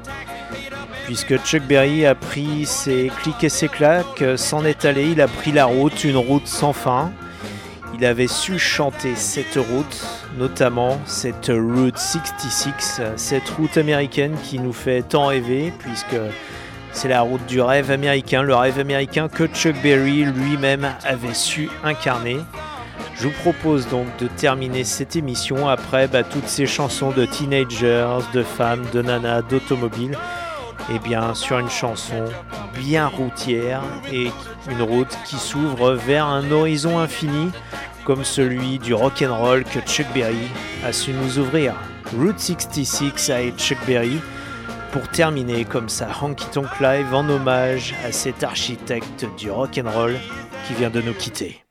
Puisque 1.05 1.37
Chuck 1.43 1.61
Berry 1.61 2.07
a 2.07 2.15
pris 2.15 2.65
ses 2.65 3.11
clics 3.21 3.43
et 3.43 3.49
ses 3.49 3.67
claques, 3.67 4.23
s'en 4.37 4.65
est 4.65 4.85
allé, 4.85 5.11
il 5.11 5.21
a 5.21 5.27
pris 5.27 5.51
la 5.51 5.65
route, 5.65 6.03
une 6.03 6.17
route 6.17 6.47
sans 6.47 6.73
fin. 6.73 7.11
Il 7.97 8.03
avait 8.03 8.27
su 8.27 8.59
chanter 8.59 9.15
cette 9.15 9.55
route, 9.55 10.05
notamment 10.37 10.99
cette 11.05 11.49
Route 11.49 11.97
66, 11.97 12.97
euh, 12.99 13.13
cette 13.15 13.47
route 13.51 13.77
américaine 13.77 14.35
qui 14.43 14.59
nous 14.59 14.73
fait 14.73 15.01
tant 15.01 15.27
rêver, 15.27 15.71
puisque 15.79 16.17
c'est 16.91 17.07
la 17.07 17.21
route 17.21 17.45
du 17.45 17.61
rêve 17.61 17.91
américain, 17.91 18.41
le 18.41 18.53
rêve 18.53 18.79
américain 18.79 19.29
que 19.29 19.47
Chuck 19.47 19.75
Berry 19.81 20.25
lui-même 20.25 20.89
avait 21.05 21.33
su 21.33 21.69
incarner. 21.85 22.37
Je 23.15 23.27
vous 23.27 23.33
propose 23.41 23.87
donc 23.87 24.07
de 24.17 24.27
terminer 24.27 24.83
cette 24.83 25.15
émission 25.15 25.69
après 25.69 26.09
bah, 26.09 26.23
toutes 26.23 26.49
ces 26.49 26.65
chansons 26.65 27.11
de 27.11 27.25
teenagers, 27.25 28.17
de 28.33 28.43
femmes, 28.43 28.85
de 28.93 29.01
nanas, 29.01 29.41
d'automobiles, 29.43 30.17
et 30.93 30.99
bien 30.99 31.33
sur 31.33 31.59
une 31.59 31.69
chanson 31.69 32.25
bien 32.75 33.07
routière 33.07 33.81
et 34.11 34.31
une 34.69 34.81
route 34.81 35.17
qui 35.25 35.35
s'ouvre 35.35 35.93
vers 35.93 36.25
un 36.25 36.51
horizon 36.51 36.99
infini 36.99 37.51
comme 38.03 38.23
celui 38.23 38.77
du 38.77 38.93
rock'n'roll 38.93 39.63
que 39.63 39.79
Chuck 39.79 40.05
Berry 40.13 40.47
a 40.85 40.93
su 40.93 41.11
nous 41.11 41.39
ouvrir. 41.39 41.73
Route 42.15 42.39
66 42.39 43.29
avec 43.31 43.57
Chuck 43.57 43.79
Berry 43.87 44.21
pour 44.91 45.07
terminer 45.09 45.65
comme 45.65 45.89
ça 45.89 46.07
Honky 46.21 46.45
Tonk 46.51 46.79
Live 46.79 47.13
en 47.13 47.27
hommage 47.27 47.95
à 48.05 48.11
cet 48.11 48.43
architecte 48.43 49.25
du 49.37 49.49
rock'n'roll 49.49 50.15
qui 50.67 50.73
vient 50.75 50.91
de 50.91 51.01
nous 51.01 51.13
quitter. 51.13 51.64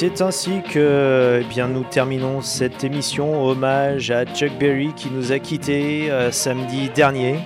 C'est 0.00 0.22
ainsi 0.22 0.62
que 0.62 1.42
eh 1.42 1.62
nous 1.66 1.82
terminons 1.82 2.40
cette 2.40 2.84
émission 2.84 3.44
hommage 3.44 4.12
à 4.12 4.24
Chuck 4.24 4.56
Berry 4.56 4.92
qui 4.94 5.10
nous 5.10 5.32
a 5.32 5.40
quittés 5.40 6.08
euh, 6.08 6.30
samedi 6.30 6.88
dernier, 6.90 7.40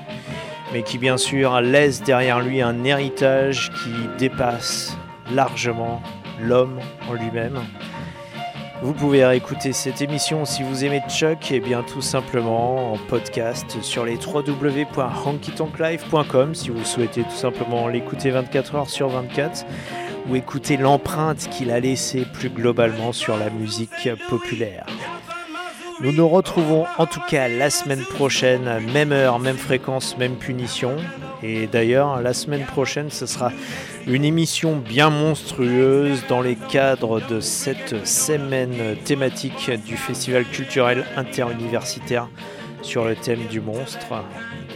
mais 0.71 0.83
qui 0.83 0.99
bien 0.99 1.17
sûr 1.17 1.63
laisse 1.63 2.03
derrière 2.03 2.41
lui 2.41 2.61
un 2.61 2.85
héritage 2.85 3.71
qui 3.71 3.95
dépasse 4.19 4.99
largement 5.33 6.03
l'homme 6.43 6.79
en 7.09 7.15
lui-même. 7.15 7.59
Vous 8.83 8.93
pouvez 8.93 9.25
réécouter 9.25 9.73
cette 9.73 10.03
émission 10.03 10.45
si 10.45 10.63
vous 10.63 10.85
aimez 10.85 11.01
Chuck, 11.09 11.53
et 11.53 11.61
bien 11.61 11.83
tout 11.83 12.03
simplement 12.03 12.93
en 12.93 12.99
podcast 12.99 13.81
sur 13.81 14.05
les 14.05 14.17
www.honkytonklive.com 14.17 16.55
si 16.55 16.69
vous 16.69 16.85
souhaitez 16.85 17.23
tout 17.23 17.31
simplement 17.31 17.89
l'écouter 17.89 18.31
24 18.31 18.75
heures 18.75 18.91
sur 18.91 19.09
24 19.09 19.65
ou 20.29 20.37
écouter 20.37 20.77
l'empreinte 20.77 21.49
qu'il 21.51 21.71
a 21.71 21.81
laissée 21.81 22.25
plus 22.25 22.51
globalement 22.51 23.13
sur 23.13 23.37
la 23.37 23.51
musique 23.51 24.09
populaire. 24.29 24.87
Nous 26.01 26.13
nous 26.13 26.29
retrouvons 26.29 26.87
en 26.99 27.07
tout 27.07 27.21
cas 27.29 27.49
la 27.49 27.71
semaine 27.71 28.03
prochaine, 28.03 28.81
même 28.93 29.13
heure, 29.13 29.39
même 29.39 29.57
fréquence, 29.57 30.19
même 30.19 30.35
punition. 30.35 30.97
Et 31.45 31.67
d'ailleurs, 31.67 32.21
la 32.21 32.35
semaine 32.35 32.65
prochaine, 32.65 33.11
ce 33.11 33.27
sera 33.27 33.53
une 34.07 34.25
émission 34.25 34.77
bien 34.77 35.11
monstrueuse 35.11 36.25
dans 36.29 36.41
les 36.41 36.57
cadres 36.57 37.21
de 37.21 37.41
cette 37.41 38.07
semaine 38.07 38.97
thématique 39.05 39.71
du 39.85 39.97
Festival 39.97 40.45
culturel 40.45 41.05
interuniversitaire 41.17 42.29
sur 42.83 43.05
le 43.05 43.15
thème 43.15 43.47
du 43.49 43.61
monstre. 43.61 44.25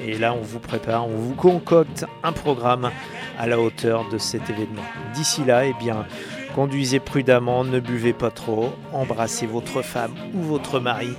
Et 0.06 0.18
là, 0.18 0.32
on 0.32 0.42
vous 0.42 0.60
prépare, 0.60 1.08
on 1.08 1.16
vous 1.16 1.34
concocte 1.34 2.04
un 2.22 2.32
programme 2.32 2.90
à 3.38 3.46
la 3.46 3.60
hauteur 3.60 4.08
de 4.08 4.18
cet 4.18 4.48
événement. 4.50 4.82
D'ici 5.14 5.44
là, 5.44 5.66
eh 5.66 5.74
bien, 5.74 6.06
conduisez 6.54 7.00
prudemment, 7.00 7.64
ne 7.64 7.80
buvez 7.80 8.12
pas 8.12 8.30
trop, 8.30 8.72
embrassez 8.92 9.46
votre 9.46 9.82
femme 9.82 10.14
ou 10.34 10.42
votre 10.42 10.80
mari, 10.80 11.14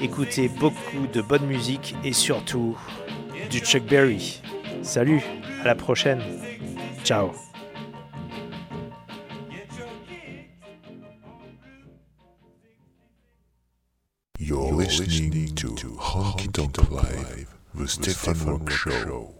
écoutez 0.00 0.48
beaucoup 0.48 1.06
de 1.12 1.20
bonne 1.22 1.46
musique 1.46 1.94
et 2.04 2.12
surtout 2.12 2.76
du 3.50 3.58
Chuck 3.58 3.84
Berry. 3.84 4.40
Salut, 4.82 5.22
à 5.62 5.66
la 5.66 5.74
prochaine. 5.74 6.22
Ciao. 7.04 7.32
You're 14.38 14.72
listening 14.74 15.54
to 15.56 15.74
Honky 15.98 16.52
Tonk 16.52 16.90
Live, 16.90 17.48
the 17.74 17.88
Stefan 17.88 18.38
Rock 18.46 18.70
Show. 18.70 19.34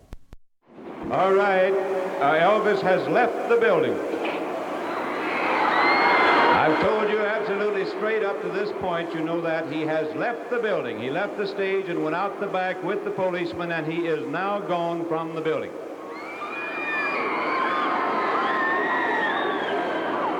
All 1.12 1.32
right, 1.32 1.72
uh, 2.20 2.38
Elvis 2.40 2.80
has 2.80 3.06
left 3.08 3.48
the 3.48 3.56
building. 3.56 3.92
I've 6.66 6.80
told 6.80 7.10
you 7.10 7.20
absolutely 7.20 7.86
straight 7.86 8.24
up 8.24 8.40
to 8.42 8.48
this 8.48 8.72
point, 8.80 9.14
you 9.14 9.20
know 9.20 9.40
that 9.42 9.70
he 9.70 9.82
has 9.82 10.12
left 10.16 10.50
the 10.50 10.58
building. 10.58 10.98
He 10.98 11.10
left 11.10 11.36
the 11.36 11.46
stage 11.46 11.88
and 11.88 12.02
went 12.02 12.16
out 12.16 12.40
the 12.40 12.46
back 12.46 12.82
with 12.82 13.04
the 13.04 13.10
policeman, 13.10 13.70
and 13.70 13.86
he 13.86 14.06
is 14.06 14.26
now 14.28 14.60
gone 14.60 15.06
from 15.08 15.34
the 15.34 15.40
building. 15.40 15.70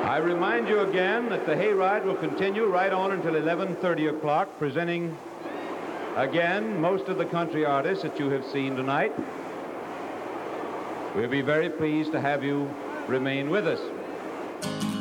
I 0.05 0.18
remind 0.18 0.66
you 0.66 0.81
again 0.81 1.29
that 1.29 1.45
the 1.45 1.55
hayride 1.55 2.05
will 2.05 2.16
continue 2.16 2.64
right 2.66 2.93
on 2.93 3.12
until 3.12 3.35
11:30 3.35 4.16
o'clock, 4.16 4.49
presenting 4.59 5.16
again 6.16 6.81
most 6.81 7.09
of 7.09 7.18
the 7.18 7.27
country 7.27 7.66
artists 7.66 8.03
that 8.03 8.18
you 8.18 8.31
have 8.31 8.45
seen 8.47 8.74
tonight. 8.77 9.12
We'll 11.16 11.28
be 11.28 11.40
very 11.40 11.70
pleased 11.70 12.12
to 12.12 12.20
have 12.20 12.44
you 12.44 12.68
remain 13.08 13.48
with 13.48 13.66
us. 13.66 14.95